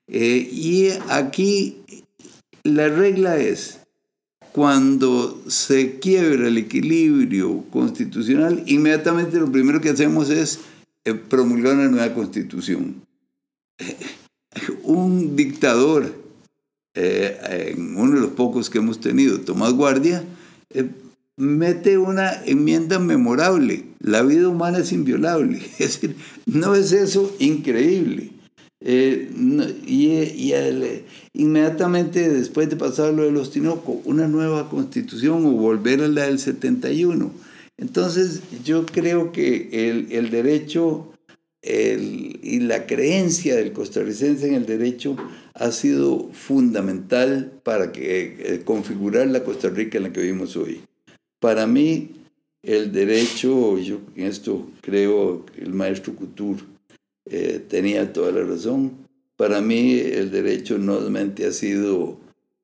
[0.07, 1.77] Eh, y aquí
[2.63, 3.79] la regla es,
[4.51, 10.59] cuando se quiebra el equilibrio constitucional, inmediatamente lo primero que hacemos es
[11.03, 13.03] eh, promulgar una nueva constitución.
[14.83, 16.15] Un dictador,
[16.95, 20.23] eh, uno de los pocos que hemos tenido, Tomás Guardia,
[20.69, 20.89] eh,
[21.37, 23.85] mete una enmienda memorable.
[23.99, 25.57] La vida humana es inviolable.
[25.79, 28.31] Es decir, ¿no es eso increíble?
[28.87, 29.31] Eh,
[29.87, 30.53] y,
[31.33, 36.27] inmediatamente después de pasar lo de los Tinoco, una nueva constitución o volver a la
[36.27, 37.31] del 71.
[37.77, 41.11] Entonces yo creo que el, el derecho
[41.63, 45.17] el, y la creencia del costarricense en el derecho
[45.55, 50.81] ha sido fundamental para que, eh, configurar la Costa Rica en la que vivimos hoy.
[51.39, 52.11] Para mí,
[52.61, 56.74] el derecho, yo en esto creo el maestro Couture
[57.25, 59.05] eh, tenía toda la razón.
[59.35, 62.19] Para mí el derecho no solamente ha sido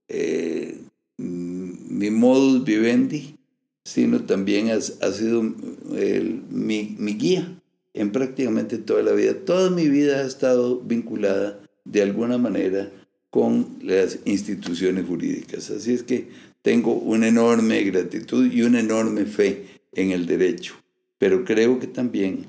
[0.08, 0.78] eh,
[1.18, 3.36] mi modus vivendi,
[3.84, 7.60] sino también ha, ha sido mi, mi, guía
[7.94, 9.34] en prácticamente toda la vida.
[9.34, 12.92] Toda mi vida ha estado vinculada de alguna manera
[13.30, 15.70] con las instituciones jurídicas.
[15.72, 16.28] Así es que
[16.62, 20.76] tengo una enorme gratitud y una enorme fe en el derecho,
[21.18, 22.46] pero creo que también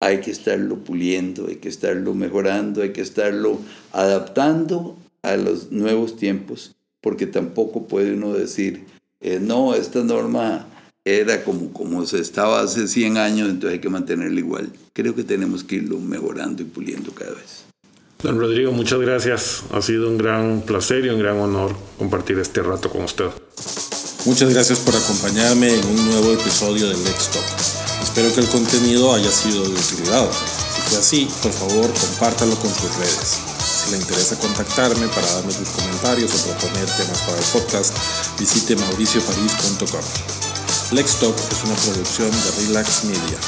[0.00, 3.58] hay que estarlo puliendo, hay que estarlo mejorando, hay que estarlo
[3.92, 8.84] adaptando a los nuevos tiempos, porque tampoco puede uno decir,
[9.20, 10.66] eh, no, esta norma
[11.04, 14.70] era como, como se estaba hace 100 años, entonces hay que mantenerla igual.
[14.92, 17.64] Creo que tenemos que irlo mejorando y puliendo cada vez.
[18.22, 19.62] Don Rodrigo, muchas gracias.
[19.72, 23.30] Ha sido un gran placer y un gran honor compartir este rato con usted.
[24.26, 27.77] Muchas gracias por acompañarme en un nuevo episodio de Let's Talk.
[28.08, 30.26] Espero que el contenido haya sido de utilidad.
[30.32, 33.38] Si fue así, por favor, compártalo con sus redes.
[33.60, 37.94] Si le interesa contactarme para darme sus comentarios o proponer temas para el podcast,
[38.38, 40.00] visite mauricioparis.com.
[40.92, 43.38] Lextalk es una producción de Relax Media.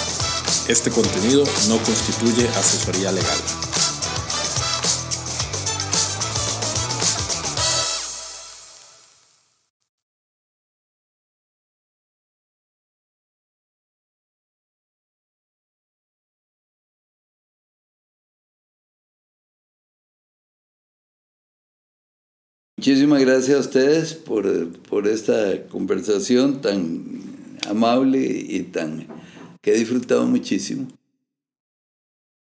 [0.68, 3.38] Este contenido no constituye asesoría legal.
[22.80, 27.20] Muchísimas gracias a ustedes por, por esta conversación tan
[27.68, 29.06] amable y tan
[29.60, 30.88] que he disfrutado muchísimo.